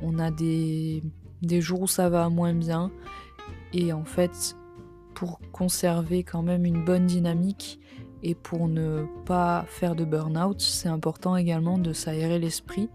on 0.00 0.20
a 0.20 0.30
des, 0.30 1.02
des 1.42 1.60
jours 1.60 1.82
où 1.82 1.88
ça 1.88 2.08
va 2.08 2.28
moins 2.28 2.54
bien. 2.54 2.92
Et 3.72 3.92
en 3.92 4.04
fait, 4.04 4.56
pour 5.14 5.40
conserver 5.52 6.22
quand 6.22 6.42
même 6.42 6.64
une 6.64 6.84
bonne 6.84 7.06
dynamique, 7.06 7.79
et 8.22 8.34
pour 8.34 8.68
ne 8.68 9.06
pas 9.24 9.64
faire 9.68 9.94
de 9.94 10.04
burn-out, 10.04 10.60
c'est 10.60 10.88
important 10.88 11.36
également 11.36 11.78
de 11.78 11.92
s'aérer 11.92 12.38
l'esprit. 12.38 12.88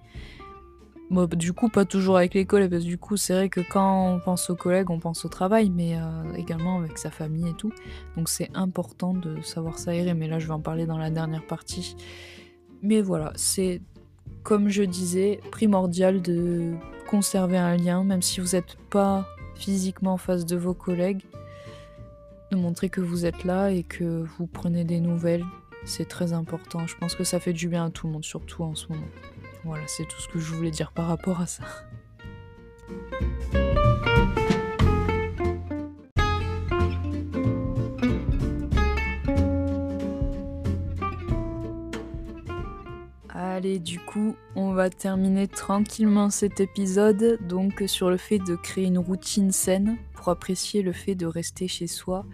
du 1.33 1.53
coup, 1.53 1.69
pas 1.69 1.85
toujours 1.85 2.17
avec 2.17 2.33
les 2.33 2.45
collègues, 2.45 2.71
parce 2.71 2.83
que 2.83 2.88
du 2.88 2.97
coup, 2.97 3.17
c'est 3.17 3.33
vrai 3.33 3.49
que 3.49 3.61
quand 3.61 4.13
on 4.13 4.19
pense 4.19 4.49
aux 4.49 4.55
collègues, 4.55 4.89
on 4.89 4.99
pense 4.99 5.25
au 5.25 5.29
travail, 5.29 5.69
mais 5.69 5.97
euh, 5.97 6.33
également 6.35 6.79
avec 6.79 6.97
sa 6.97 7.11
famille 7.11 7.49
et 7.49 7.55
tout. 7.55 7.71
Donc 8.15 8.29
c'est 8.29 8.49
important 8.53 9.13
de 9.13 9.41
savoir 9.41 9.79
s'aérer, 9.79 10.13
mais 10.13 10.27
là, 10.27 10.39
je 10.39 10.47
vais 10.47 10.53
en 10.53 10.61
parler 10.61 10.85
dans 10.85 10.97
la 10.97 11.09
dernière 11.09 11.45
partie. 11.45 11.95
Mais 12.81 13.01
voilà, 13.01 13.31
c'est, 13.35 13.81
comme 14.43 14.69
je 14.69 14.83
disais, 14.83 15.39
primordial 15.51 16.21
de 16.21 16.73
conserver 17.09 17.57
un 17.57 17.77
lien, 17.77 18.03
même 18.03 18.21
si 18.21 18.41
vous 18.41 18.55
n'êtes 18.55 18.77
pas 18.89 19.27
physiquement 19.55 20.13
en 20.13 20.17
face 20.17 20.45
de 20.45 20.55
vos 20.55 20.73
collègues 20.73 21.23
montrer 22.56 22.89
que 22.89 23.02
vous 23.02 23.26
êtes 23.26 23.44
là 23.44 23.72
et 23.72 23.84
que 23.84 24.26
vous 24.38 24.48
prenez 24.48 24.84
des 24.84 25.00
nouvelles. 25.00 25.46
C'est 25.86 26.08
très 26.08 26.34
important. 26.34 26.88
Je 26.88 26.98
pense 26.98 27.15
que 27.15 27.24
ça 27.24 27.39
fait 27.39 27.54
du 27.54 27.68
bien 27.68 27.86
à 27.86 27.89
tout 27.89 28.08
le 28.08 28.13
monde, 28.13 28.26
surtout 28.26 28.63
en 28.63 28.76
ce 28.76 28.88
moment. 28.89 29.08
Voilà, 29.63 29.84
c'est 29.88 30.06
tout 30.06 30.20
ce 30.20 30.28
que 30.28 30.39
je 30.39 30.54
voulais 30.54 30.72
dire 30.72 30.91
par 30.91 31.08
rapport 31.08 31.41
à 31.41 31.48
ça. 31.48 31.63
Allez, 43.30 43.80
du 43.80 44.00
coup, 44.00 44.36
on 44.56 44.74
va 44.74 44.89
terminer 44.89 45.48
tranquillement 45.48 46.30
cet 46.30 46.60
épisode, 46.60 47.39
donc 47.48 47.84
sur 47.88 48.10
le 48.10 48.18
fait 48.18 48.39
de 48.39 48.56
créer 48.56 48.86
une 48.86 49.00
routine 49.00 49.52
saine 49.52 49.98
apprécier 50.29 50.81
le 50.81 50.91
fait 50.91 51.15
de 51.15 51.25
rester 51.25 51.67
chez 51.67 51.88
soi, 51.88 52.25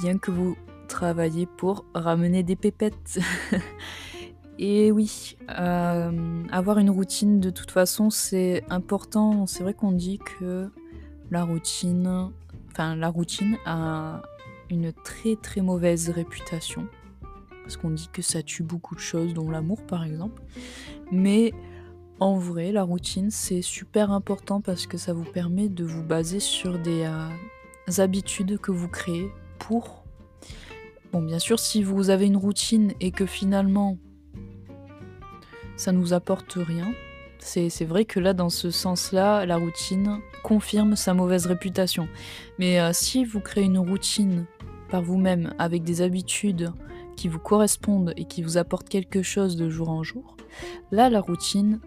bien 0.00 0.18
que 0.18 0.30
vous 0.30 0.56
travaillez 0.88 1.46
pour 1.46 1.84
ramener 1.94 2.42
des 2.42 2.56
pépettes. 2.56 3.20
Et 4.58 4.92
oui, 4.92 5.36
euh, 5.58 6.42
avoir 6.50 6.78
une 6.78 6.90
routine 6.90 7.40
de 7.40 7.48
toute 7.48 7.70
façon, 7.70 8.10
c'est 8.10 8.62
important. 8.68 9.46
C'est 9.46 9.62
vrai 9.62 9.72
qu'on 9.72 9.92
dit 9.92 10.18
que 10.18 10.70
la 11.30 11.44
routine, 11.44 12.30
enfin 12.70 12.94
la 12.94 13.08
routine 13.08 13.56
a 13.64 14.20
une 14.68 14.92
très 14.92 15.36
très 15.36 15.62
mauvaise 15.62 16.10
réputation 16.10 16.86
parce 17.62 17.76
qu'on 17.76 17.90
dit 17.90 18.08
que 18.12 18.20
ça 18.20 18.42
tue 18.42 18.64
beaucoup 18.64 18.94
de 18.96 19.00
choses, 19.00 19.32
dont 19.32 19.48
l'amour 19.48 19.80
par 19.86 20.04
exemple. 20.04 20.42
Mais 21.12 21.52
en 22.20 22.34
vrai, 22.34 22.70
la 22.70 22.82
routine, 22.82 23.30
c'est 23.30 23.62
super 23.62 24.10
important 24.12 24.60
parce 24.60 24.86
que 24.86 24.98
ça 24.98 25.14
vous 25.14 25.24
permet 25.24 25.70
de 25.70 25.84
vous 25.84 26.02
baser 26.02 26.38
sur 26.38 26.78
des 26.78 27.04
euh, 27.04 27.28
habitudes 28.02 28.58
que 28.58 28.70
vous 28.70 28.88
créez 28.88 29.30
pour... 29.58 30.04
Bon, 31.12 31.22
bien 31.22 31.38
sûr, 31.38 31.58
si 31.58 31.82
vous 31.82 32.10
avez 32.10 32.26
une 32.26 32.36
routine 32.36 32.92
et 33.00 33.10
que 33.10 33.24
finalement, 33.24 33.96
ça 35.76 35.92
nous 35.92 36.12
apporte 36.12 36.52
rien, 36.52 36.92
c'est 37.38 37.84
vrai 37.86 38.04
que 38.04 38.20
là, 38.20 38.34
dans 38.34 38.50
ce 38.50 38.70
sens-là, 38.70 39.46
la 39.46 39.56
routine 39.56 40.18
confirme 40.44 40.96
sa 40.96 41.14
mauvaise 41.14 41.46
réputation. 41.46 42.06
Mais 42.58 42.80
euh, 42.80 42.92
si 42.92 43.24
vous 43.24 43.40
créez 43.40 43.64
une 43.64 43.78
routine 43.78 44.44
par 44.90 45.00
vous-même 45.02 45.54
avec 45.58 45.84
des 45.84 46.02
habitudes 46.02 46.70
qui 47.16 47.28
vous 47.28 47.38
correspondent 47.38 48.12
et 48.18 48.26
qui 48.26 48.42
vous 48.42 48.58
apportent 48.58 48.90
quelque 48.90 49.22
chose 49.22 49.56
de 49.56 49.70
jour 49.70 49.88
en 49.88 50.02
jour, 50.02 50.36
là 50.90 51.08
la 51.08 51.20
routine 51.20 51.80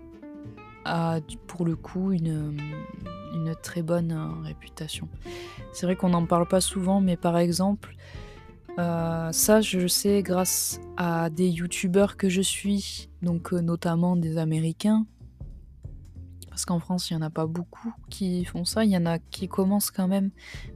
a 0.86 1.20
pour 1.48 1.66
le 1.66 1.76
coup 1.76 2.12
une, 2.12 2.58
une 3.34 3.56
très 3.56 3.82
bonne 3.82 4.12
euh, 4.12 4.42
réputation. 4.44 5.10
C'est 5.74 5.86
vrai 5.86 5.96
qu'on 5.96 6.10
n'en 6.10 6.26
parle 6.26 6.48
pas 6.48 6.62
souvent, 6.62 7.02
mais 7.02 7.18
par 7.18 7.38
exemple, 7.38 7.96
euh, 8.80 9.32
ça 9.32 9.62
je 9.62 9.88
sais 9.88 10.22
grâce 10.24 10.80
à 10.98 11.30
des 11.30 11.50
youtubeurs 11.50 12.18
que 12.18 12.30
je 12.30 12.42
suis, 12.42 13.10
donc 13.22 13.54
euh, 13.54 13.62
notamment 13.62 14.16
des 14.16 14.38
américains, 14.38 15.06
parce 16.50 16.66
qu'en 16.66 16.80
France 16.80 17.10
il 17.10 17.18
n'y 17.18 17.24
en 17.24 17.26
a 17.26 17.30
pas 17.30 17.48
beaucoup 17.48 17.94
qui 18.10 18.46
font 18.46 18.66
ça, 18.66 18.84
il 18.86 18.92
y 18.92 18.98
en 18.98 19.06
a 19.06 19.20
qui 19.20 19.48
commencent 19.48 19.92
quand 19.92 20.08
même, 20.08 20.30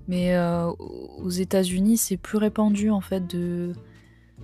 mais 0.07 0.35
aux 0.77 1.29
États-Unis 1.29 1.97
c'est 1.97 2.17
plus 2.17 2.37
répandu 2.37 2.89
en 2.89 3.01
fait 3.01 3.27
de 3.27 3.73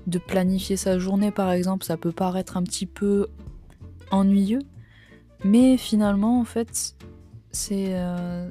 de 0.06 0.18
planifier 0.20 0.76
sa 0.78 1.00
journée 1.00 1.32
par 1.32 1.52
exemple, 1.52 1.86
ça 1.86 1.98
peut 1.98 2.12
paraître 2.12 2.58
un 2.58 2.64
petit 2.64 2.86
peu 2.86 3.28
ennuyeux, 4.12 4.62
mais 5.44 5.78
finalement 5.78 6.40
en 6.40 6.44
fait 6.44 6.96
c'est 7.52 7.90
euh, 7.90 8.50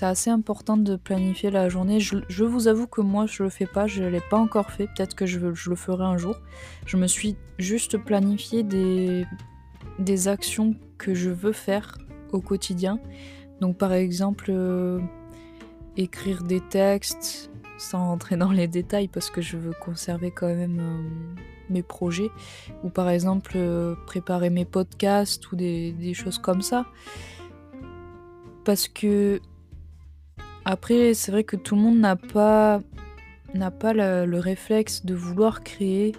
assez 0.00 0.30
important 0.30 0.76
de 0.76 0.96
planifier 0.96 1.50
la 1.50 1.68
journée. 1.68 2.00
Je, 2.00 2.44
vous 2.44 2.68
avoue 2.68 2.86
que 2.86 3.00
moi 3.00 3.26
je 3.26 3.42
le 3.42 3.50
fais 3.50 3.66
pas, 3.66 3.86
je 3.86 4.04
l'ai 4.04 4.22
pas 4.30 4.38
encore 4.38 4.70
fait, 4.70 4.86
peut-être 4.86 5.14
que 5.14 5.26
je, 5.26 5.38
le 5.38 5.54
ferai 5.54 6.04
un 6.04 6.16
jour. 6.16 6.36
Je 6.86 6.96
me 6.96 7.06
suis 7.06 7.36
juste 7.58 7.98
planifié 7.98 8.62
des, 8.62 9.26
des 9.98 10.28
actions 10.28 10.74
que 10.96 11.14
je 11.14 11.30
veux 11.30 11.52
faire 11.52 11.98
au 12.32 12.40
quotidien. 12.40 12.98
Donc 13.60 13.76
par 13.76 13.92
exemple 13.92 14.46
euh, 14.48 15.00
écrire 15.96 16.42
des 16.42 16.60
textes, 16.60 17.50
sans 17.76 18.08
rentrer 18.08 18.36
dans 18.36 18.50
les 18.50 18.68
détails 18.68 19.08
parce 19.08 19.30
que 19.30 19.40
je 19.40 19.56
veux 19.56 19.74
conserver 19.80 20.30
quand 20.30 20.48
même 20.48 20.80
euh, 20.80 21.40
mes 21.70 21.82
projets 21.82 22.30
ou 22.84 22.90
par 22.90 23.08
exemple 23.08 23.52
euh, 23.56 23.94
préparer 24.06 24.50
mes 24.50 24.64
podcasts 24.64 25.50
ou 25.52 25.56
des, 25.56 26.12
choses 26.14 26.38
comme 26.38 26.62
ça. 26.62 26.86
Parce 28.64 28.88
que 28.88 29.40
après 30.64 31.14
c'est 31.14 31.32
vrai 31.32 31.44
que 31.44 31.56
tout 31.56 31.74
le 31.74 31.82
monde 31.82 31.98
n'a 31.98 32.16
pas 32.16 32.80
n'a 33.54 33.70
pas 33.70 33.92
le 33.92 34.38
réflexe 34.38 35.04
de 35.04 35.14
vouloir 35.14 35.62
créer. 35.62 36.14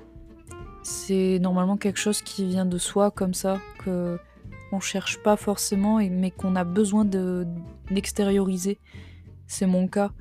C'est 0.81 1.37
normalement 1.39 1.77
quelque 1.77 1.99
chose 1.99 2.21
qui 2.21 2.45
vient 2.45 2.65
de 2.65 2.77
soi 2.77 3.11
comme 3.11 3.33
ça 3.33 3.59
que 3.83 4.17
on 4.71 4.79
cherche 4.79 5.21
pas 5.21 5.35
forcément 5.35 5.97
mais 5.97 6.31
qu'on 6.31 6.55
a 6.55 6.63
besoin 6.63 7.05
de 7.05 7.45
d'extérioriser. 7.91 8.79
C'est 9.47 9.65
mon 9.65 9.87
cas. 9.87 10.11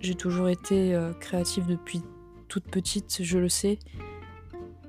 J'ai 0.00 0.14
toujours 0.14 0.48
été 0.48 0.94
euh, 0.94 1.12
créative 1.12 1.66
depuis 1.66 2.02
toute 2.48 2.64
petite, 2.64 3.22
je 3.22 3.38
le 3.38 3.48
sais. 3.48 3.78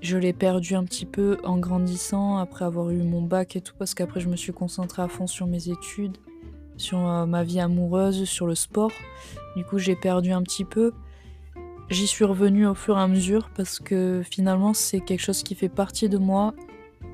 Je 0.03 0.17
l'ai 0.17 0.33
perdu 0.33 0.75
un 0.75 0.83
petit 0.83 1.05
peu 1.05 1.37
en 1.45 1.57
grandissant, 1.57 2.37
après 2.37 2.65
avoir 2.65 2.89
eu 2.89 2.97
mon 2.97 3.21
bac 3.21 3.55
et 3.55 3.61
tout, 3.61 3.73
parce 3.79 3.93
qu'après 3.93 4.19
je 4.19 4.27
me 4.27 4.35
suis 4.35 4.51
concentrée 4.51 5.01
à 5.01 5.07
fond 5.07 5.27
sur 5.27 5.47
mes 5.47 5.69
études, 5.69 6.17
sur 6.75 7.07
euh, 7.07 7.25
ma 7.25 7.45
vie 7.45 7.61
amoureuse, 7.61 8.25
sur 8.25 8.45
le 8.45 8.53
sport. 8.53 8.91
Du 9.55 9.63
coup, 9.63 9.77
j'ai 9.79 9.95
perdu 9.95 10.33
un 10.33 10.43
petit 10.43 10.65
peu. 10.65 10.91
J'y 11.89 12.05
suis 12.05 12.25
revenue 12.25 12.67
au 12.67 12.75
fur 12.75 12.97
et 12.97 13.01
à 13.01 13.07
mesure 13.07 13.49
parce 13.55 13.79
que 13.79 14.23
finalement, 14.29 14.73
c'est 14.73 14.99
quelque 14.99 15.21
chose 15.21 15.41
qui 15.41 15.55
fait 15.55 15.69
partie 15.69 16.09
de 16.09 16.17
moi 16.17 16.53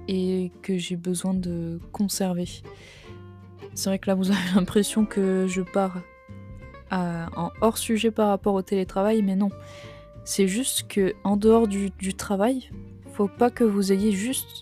et 0.08 0.52
que 0.64 0.80
j'ai 0.80 0.96
besoin 0.96 1.36
de 1.36 1.80
conserver. 1.92 2.48
C'est 3.76 3.90
vrai 3.90 4.00
que 4.00 4.08
là, 4.10 4.16
vous 4.16 4.32
avez 4.32 4.40
l'impression 4.56 5.06
que 5.06 5.46
je 5.48 5.62
pars 5.62 6.02
en 6.92 7.52
hors 7.62 7.78
sujet 7.78 8.10
par 8.10 8.30
rapport 8.30 8.56
au 8.56 8.64
télétravail, 8.64 9.22
mais 9.22 9.36
non. 9.36 9.52
C'est 10.30 10.48
juste 10.48 10.88
que 10.88 11.16
en 11.24 11.38
dehors 11.38 11.68
du, 11.68 12.14
travail, 12.14 12.70
faut 13.14 13.28
pas 13.28 13.50
que 13.50 13.64
vous 13.64 13.92
ayez 13.92 14.12
juste, 14.12 14.62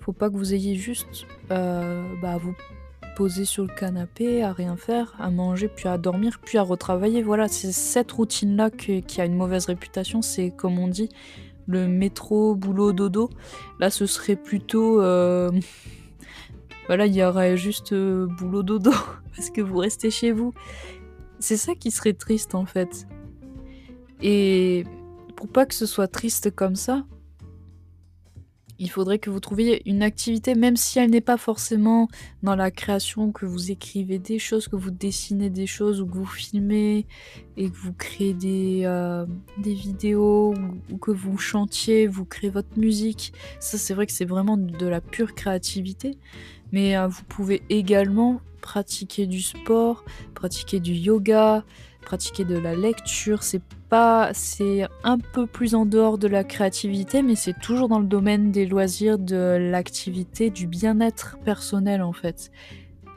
faut 0.00 0.12
pas 0.12 0.28
que 0.28 0.34
vous 0.34 0.54
ayez 0.54 0.74
juste, 0.74 1.24
euh, 1.52 2.02
bah, 2.20 2.36
vous 2.36 2.52
poser 3.14 3.44
sur 3.44 3.62
le 3.62 3.72
canapé, 3.72 4.42
à 4.42 4.52
rien 4.52 4.76
faire, 4.76 5.14
à 5.20 5.30
manger, 5.30 5.68
puis 5.68 5.86
à 5.86 5.98
dormir, 5.98 6.40
puis 6.44 6.58
à 6.58 6.62
retravailler. 6.62 7.22
Voilà, 7.22 7.46
c'est 7.46 7.70
cette 7.70 8.10
routine-là 8.10 8.70
qui 8.70 9.20
a 9.20 9.24
une 9.24 9.36
mauvaise 9.36 9.66
réputation. 9.66 10.20
C'est 10.20 10.50
comme 10.50 10.80
on 10.80 10.88
dit, 10.88 11.10
le 11.68 11.86
métro, 11.86 12.56
boulot, 12.56 12.92
dodo. 12.92 13.30
Là, 13.78 13.88
ce 13.88 14.06
serait 14.06 14.34
plutôt. 14.34 15.00
Euh, 15.00 15.52
voilà, 16.88 17.06
il 17.06 17.14
y 17.14 17.22
aurait 17.22 17.56
juste 17.56 17.92
euh, 17.92 18.26
boulot, 18.26 18.64
dodo, 18.64 18.90
parce 19.36 19.50
que 19.50 19.60
vous 19.60 19.78
restez 19.78 20.10
chez 20.10 20.32
vous. 20.32 20.52
C'est 21.38 21.56
ça 21.56 21.76
qui 21.76 21.92
serait 21.92 22.14
triste 22.14 22.56
en 22.56 22.66
fait. 22.66 23.06
Et 24.22 24.84
pour 25.36 25.48
pas 25.48 25.66
que 25.66 25.74
ce 25.74 25.86
soit 25.86 26.08
triste 26.08 26.50
comme 26.54 26.76
ça, 26.76 27.04
il 28.80 28.90
faudrait 28.90 29.18
que 29.18 29.28
vous 29.28 29.40
trouviez 29.40 29.82
une 29.88 30.02
activité, 30.02 30.54
même 30.54 30.76
si 30.76 31.00
elle 31.00 31.10
n'est 31.10 31.20
pas 31.20 31.36
forcément 31.36 32.08
dans 32.44 32.54
la 32.54 32.70
création, 32.70 33.32
que 33.32 33.44
vous 33.44 33.72
écrivez 33.72 34.20
des 34.20 34.38
choses, 34.38 34.68
que 34.68 34.76
vous 34.76 34.92
dessinez 34.92 35.50
des 35.50 35.66
choses, 35.66 36.00
ou 36.00 36.06
que 36.06 36.16
vous 36.16 36.24
filmez 36.24 37.06
et 37.56 37.70
que 37.70 37.76
vous 37.76 37.92
créez 37.92 38.34
des, 38.34 38.82
euh, 38.84 39.26
vidéos, 39.58 40.54
ou, 40.92 40.96
que 40.96 41.10
vous 41.10 41.38
chantiez, 41.38 42.06
vous 42.06 42.24
créez 42.24 42.50
votre 42.50 42.78
musique. 42.78 43.32
Ça, 43.58 43.78
c'est 43.78 43.94
vrai 43.94 44.06
que 44.06 44.12
c'est 44.12 44.24
vraiment 44.24 44.56
de 44.56 44.86
la 44.86 45.00
pure 45.00 45.34
créativité. 45.34 46.16
Mais 46.70 46.96
euh, 46.96 47.08
vous 47.08 47.24
pouvez 47.24 47.62
également 47.70 48.40
pratiquer 48.60 49.26
du 49.26 49.40
sport, 49.40 50.04
pratiquer 50.34 50.78
du 50.78 50.92
yoga, 50.92 51.64
pratiquer 52.00 52.44
de 52.44 52.56
la 52.56 52.74
lecture. 52.74 53.42
C'est 53.42 53.62
pas, 53.88 54.30
c'est 54.34 54.86
un 55.04 55.18
peu 55.18 55.46
plus 55.46 55.74
en 55.74 55.86
dehors 55.86 56.18
de 56.18 56.28
la 56.28 56.44
créativité, 56.44 57.22
mais 57.22 57.34
c'est 57.34 57.58
toujours 57.58 57.88
dans 57.88 57.98
le 57.98 58.06
domaine 58.06 58.50
des 58.50 58.66
loisirs, 58.66 59.18
de 59.18 59.56
l'activité, 59.58 60.50
du 60.50 60.66
bien-être 60.66 61.38
personnel 61.44 62.02
en 62.02 62.12
fait. 62.12 62.50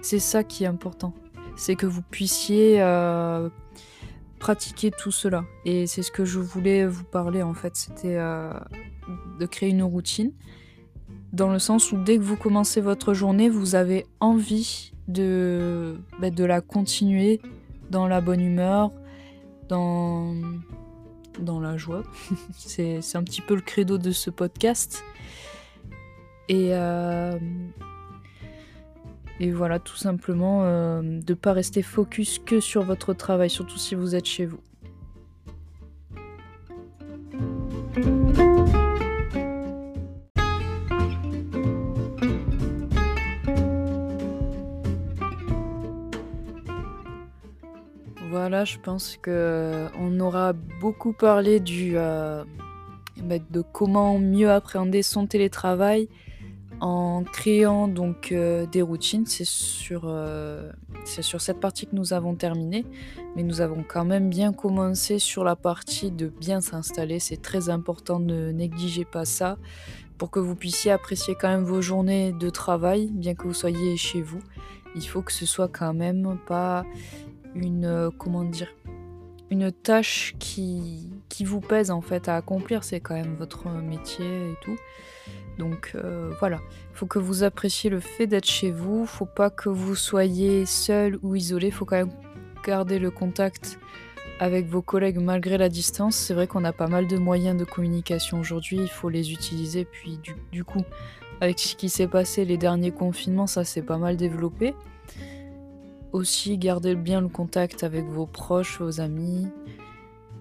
C'est 0.01 0.19
ça 0.19 0.43
qui 0.43 0.63
est 0.63 0.67
important. 0.67 1.13
C'est 1.55 1.75
que 1.75 1.85
vous 1.85 2.01
puissiez 2.01 2.81
euh, 2.81 3.49
pratiquer 4.39 4.91
tout 4.91 5.11
cela. 5.11 5.45
Et 5.65 5.87
c'est 5.87 6.01
ce 6.01 6.11
que 6.11 6.25
je 6.25 6.39
voulais 6.39 6.85
vous 6.85 7.03
parler 7.03 7.43
en 7.43 7.53
fait. 7.53 7.75
C'était 7.75 8.17
euh, 8.17 8.51
de 9.39 9.45
créer 9.45 9.69
une 9.69 9.83
routine. 9.83 10.31
Dans 11.33 11.49
le 11.49 11.59
sens 11.59 11.91
où 11.91 11.97
dès 11.97 12.17
que 12.17 12.23
vous 12.23 12.35
commencez 12.35 12.81
votre 12.81 13.13
journée, 13.13 13.49
vous 13.49 13.75
avez 13.75 14.05
envie 14.19 14.91
de, 15.07 15.97
bah, 16.19 16.29
de 16.29 16.43
la 16.43 16.61
continuer 16.61 17.39
dans 17.91 18.07
la 18.07 18.21
bonne 18.21 18.39
humeur, 18.39 18.91
dans, 19.67 20.33
la 21.61 21.77
joie. 21.77 22.03
c'est, 22.57 22.97
un 23.15 23.23
petit 23.23 23.41
peu 23.41 23.53
le 23.53 23.61
credo 23.61 23.97
de 23.97 24.11
ce 24.11 24.29
podcast. 24.29 25.03
Et, 26.49 26.69
euh, 26.71 27.37
voilà, 29.53 29.79
tout 29.79 29.97
simplement, 29.97 30.61
euh, 30.63 31.01
de 31.01 31.33
ne 31.33 31.33
pas 31.33 31.53
rester 31.53 31.81
focus 31.81 32.39
que 32.39 32.59
sur 32.59 32.83
votre 32.83 33.13
travail, 33.13 33.49
surtout 33.49 33.77
si 33.77 33.95
vous 33.95 34.15
êtes 34.15 34.25
chez 34.25 34.45
vous. 34.45 34.61
Voilà, 48.41 48.65
je 48.65 48.79
pense 48.79 49.17
que 49.21 49.29
euh, 49.29 49.87
on 49.99 50.19
aura 50.19 50.53
beaucoup 50.53 51.13
parlé 51.13 51.59
du, 51.59 51.91
euh, 51.95 52.43
bah, 53.21 53.35
de 53.37 53.61
comment 53.61 54.17
mieux 54.17 54.49
appréhender 54.49 55.03
son 55.03 55.27
télétravail 55.27 56.09
en 56.79 57.23
créant 57.23 57.87
donc 57.87 58.31
euh, 58.31 58.65
des 58.65 58.81
routines. 58.81 59.27
C'est 59.27 59.45
sur, 59.45 60.11
c'est 61.05 61.21
sur 61.21 61.39
cette 61.39 61.59
partie 61.59 61.85
que 61.85 61.95
nous 61.95 62.13
avons 62.13 62.33
terminé, 62.33 62.83
mais 63.35 63.43
nous 63.43 63.61
avons 63.61 63.85
quand 63.87 64.05
même 64.05 64.27
bien 64.27 64.53
commencé 64.53 65.19
sur 65.19 65.43
la 65.43 65.55
partie 65.55 66.09
de 66.09 66.25
bien 66.25 66.61
s'installer. 66.61 67.19
C'est 67.19 67.43
très 67.43 67.69
important, 67.69 68.19
ne 68.19 68.51
négligez 68.51 69.05
pas 69.05 69.23
ça 69.23 69.59
pour 70.17 70.31
que 70.31 70.39
vous 70.39 70.55
puissiez 70.55 70.89
apprécier 70.89 71.35
quand 71.39 71.49
même 71.49 71.63
vos 71.63 71.83
journées 71.83 72.31
de 72.31 72.49
travail, 72.49 73.11
bien 73.11 73.35
que 73.35 73.43
vous 73.43 73.53
soyez 73.53 73.97
chez 73.97 74.23
vous. 74.23 74.41
Il 74.95 75.07
faut 75.07 75.21
que 75.21 75.31
ce 75.31 75.45
soit 75.45 75.67
quand 75.67 75.93
même 75.93 76.39
pas 76.47 76.85
une 77.55 77.85
euh, 77.85 78.09
comment 78.17 78.43
dire 78.43 78.69
une 79.51 79.69
tâche 79.69 80.33
qui, 80.39 81.11
qui 81.27 81.43
vous 81.43 81.59
pèse 81.59 81.91
en 81.91 82.01
fait 82.01 82.29
à 82.29 82.37
accomplir, 82.37 82.85
c'est 82.85 83.01
quand 83.01 83.15
même 83.15 83.35
votre 83.35 83.67
métier 83.69 84.25
et 84.25 84.55
tout. 84.61 84.77
Donc 85.59 85.91
euh, 85.93 86.31
voilà, 86.39 86.61
il 86.91 86.97
faut 86.97 87.05
que 87.05 87.19
vous 87.19 87.43
appréciez 87.43 87.89
le 87.89 87.99
fait 87.99 88.27
d'être 88.27 88.45
chez 88.45 88.71
vous, 88.71 89.05
faut 89.05 89.25
pas 89.25 89.49
que 89.49 89.67
vous 89.67 89.95
soyez 89.95 90.65
seul 90.65 91.19
ou 91.21 91.35
isolé, 91.35 91.69
faut 91.69 91.85
quand 91.85 91.97
même 91.97 92.13
garder 92.65 92.97
le 92.97 93.11
contact 93.11 93.77
avec 94.39 94.67
vos 94.67 94.81
collègues 94.81 95.19
malgré 95.19 95.57
la 95.57 95.67
distance. 95.67 96.15
C'est 96.15 96.33
vrai 96.33 96.47
qu'on 96.47 96.63
a 96.63 96.71
pas 96.71 96.87
mal 96.87 97.07
de 97.07 97.17
moyens 97.17 97.57
de 97.59 97.65
communication 97.65 98.39
aujourd'hui, 98.39 98.77
il 98.77 98.89
faut 98.89 99.09
les 99.09 99.33
utiliser. 99.33 99.83
Puis 99.83 100.17
du, 100.17 100.33
du 100.53 100.63
coup, 100.63 100.83
avec 101.41 101.59
ce 101.59 101.75
qui 101.75 101.89
s'est 101.89 102.07
passé 102.07 102.45
les 102.45 102.57
derniers 102.57 102.91
confinements, 102.91 103.47
ça 103.47 103.65
s'est 103.65 103.81
pas 103.81 103.97
mal 103.97 104.15
développé. 104.15 104.73
Aussi, 106.13 106.57
gardez 106.57 106.95
bien 106.95 107.21
le 107.21 107.29
contact 107.29 107.85
avec 107.85 108.05
vos 108.05 108.25
proches, 108.25 108.81
vos 108.81 108.99
amis. 108.99 109.47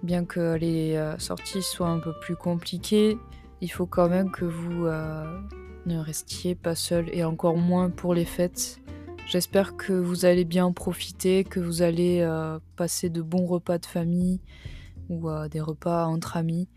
Bien 0.02 0.24
que 0.24 0.56
les 0.56 0.96
euh, 0.96 1.16
sorties 1.18 1.62
soient 1.62 1.90
un 1.90 2.00
peu 2.00 2.12
plus 2.20 2.34
compliquées, 2.34 3.18
il 3.60 3.68
faut 3.68 3.86
quand 3.86 4.08
même 4.08 4.32
que 4.32 4.44
vous 4.44 4.86
euh, 4.86 5.40
ne 5.86 5.98
restiez 5.98 6.56
pas 6.56 6.74
seul 6.74 7.08
et 7.12 7.22
encore 7.22 7.56
moins 7.56 7.88
pour 7.88 8.14
les 8.14 8.24
fêtes. 8.24 8.80
J'espère 9.26 9.76
que 9.76 9.92
vous 9.92 10.24
allez 10.24 10.44
bien 10.44 10.64
en 10.64 10.72
profiter, 10.72 11.44
que 11.44 11.60
vous 11.60 11.82
allez 11.82 12.20
euh, 12.20 12.58
passer 12.74 13.08
de 13.08 13.22
bons 13.22 13.46
repas 13.46 13.78
de 13.78 13.86
famille 13.86 14.40
ou 15.08 15.28
des 15.50 15.60
repas 15.60 16.06
entre 16.06 16.36
amis 16.36 16.68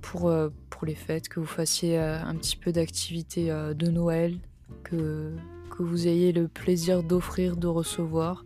pour, 0.00 0.32
pour 0.70 0.86
les 0.86 0.94
fêtes, 0.94 1.28
que 1.28 1.40
vous 1.40 1.46
fassiez 1.46 1.98
un 1.98 2.34
petit 2.36 2.56
peu 2.56 2.72
d'activité 2.72 3.50
de 3.50 3.90
Noël, 3.90 4.38
que 4.82 5.34
que 5.76 5.82
vous 5.82 6.08
ayez 6.08 6.32
le 6.32 6.48
plaisir 6.48 7.02
d'offrir, 7.02 7.56
de 7.56 7.66
recevoir, 7.66 8.44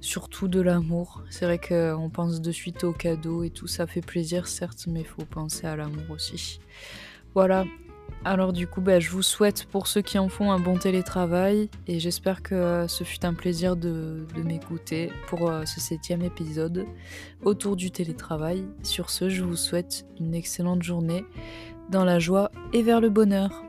surtout 0.00 0.48
de 0.48 0.60
l'amour. 0.60 1.22
C'est 1.30 1.46
vrai 1.46 1.58
qu'on 1.58 2.10
pense 2.10 2.40
de 2.40 2.52
suite 2.52 2.84
aux 2.84 2.92
cadeaux 2.92 3.42
et 3.42 3.50
tout, 3.50 3.66
ça 3.66 3.86
fait 3.86 4.00
plaisir 4.00 4.46
certes, 4.46 4.86
mais 4.86 5.00
il 5.00 5.06
faut 5.06 5.24
penser 5.24 5.66
à 5.66 5.76
l'amour 5.76 6.04
aussi. 6.10 6.60
Voilà. 7.34 7.64
Alors 8.24 8.52
du 8.52 8.66
coup, 8.66 8.80
bah, 8.80 9.00
je 9.00 9.10
vous 9.10 9.22
souhaite 9.22 9.66
pour 9.66 9.86
ceux 9.86 10.00
qui 10.00 10.18
en 10.18 10.28
font 10.28 10.50
un 10.50 10.58
bon 10.58 10.78
télétravail 10.78 11.68
et 11.86 11.98
j'espère 11.98 12.42
que 12.42 12.86
ce 12.88 13.04
fut 13.04 13.24
un 13.24 13.34
plaisir 13.34 13.76
de, 13.76 14.24
m'écouter 14.44 15.10
pour 15.26 15.50
euh, 15.50 15.64
ce 15.66 15.80
septième 15.80 16.22
épisode 16.22 16.86
autour 17.42 17.76
du 17.76 17.90
télétravail. 17.90 18.64
Sur 18.82 19.10
ce, 19.10 19.28
je 19.28 19.42
vous 19.42 19.56
souhaite 19.56 20.06
une 20.18 20.34
excellente 20.34 20.82
journée 20.82 21.24
dans 21.90 22.04
la 22.04 22.18
joie 22.18 22.50
et 22.72 22.82
vers 22.82 23.00
le 23.00 23.10
bonheur. 23.10 23.63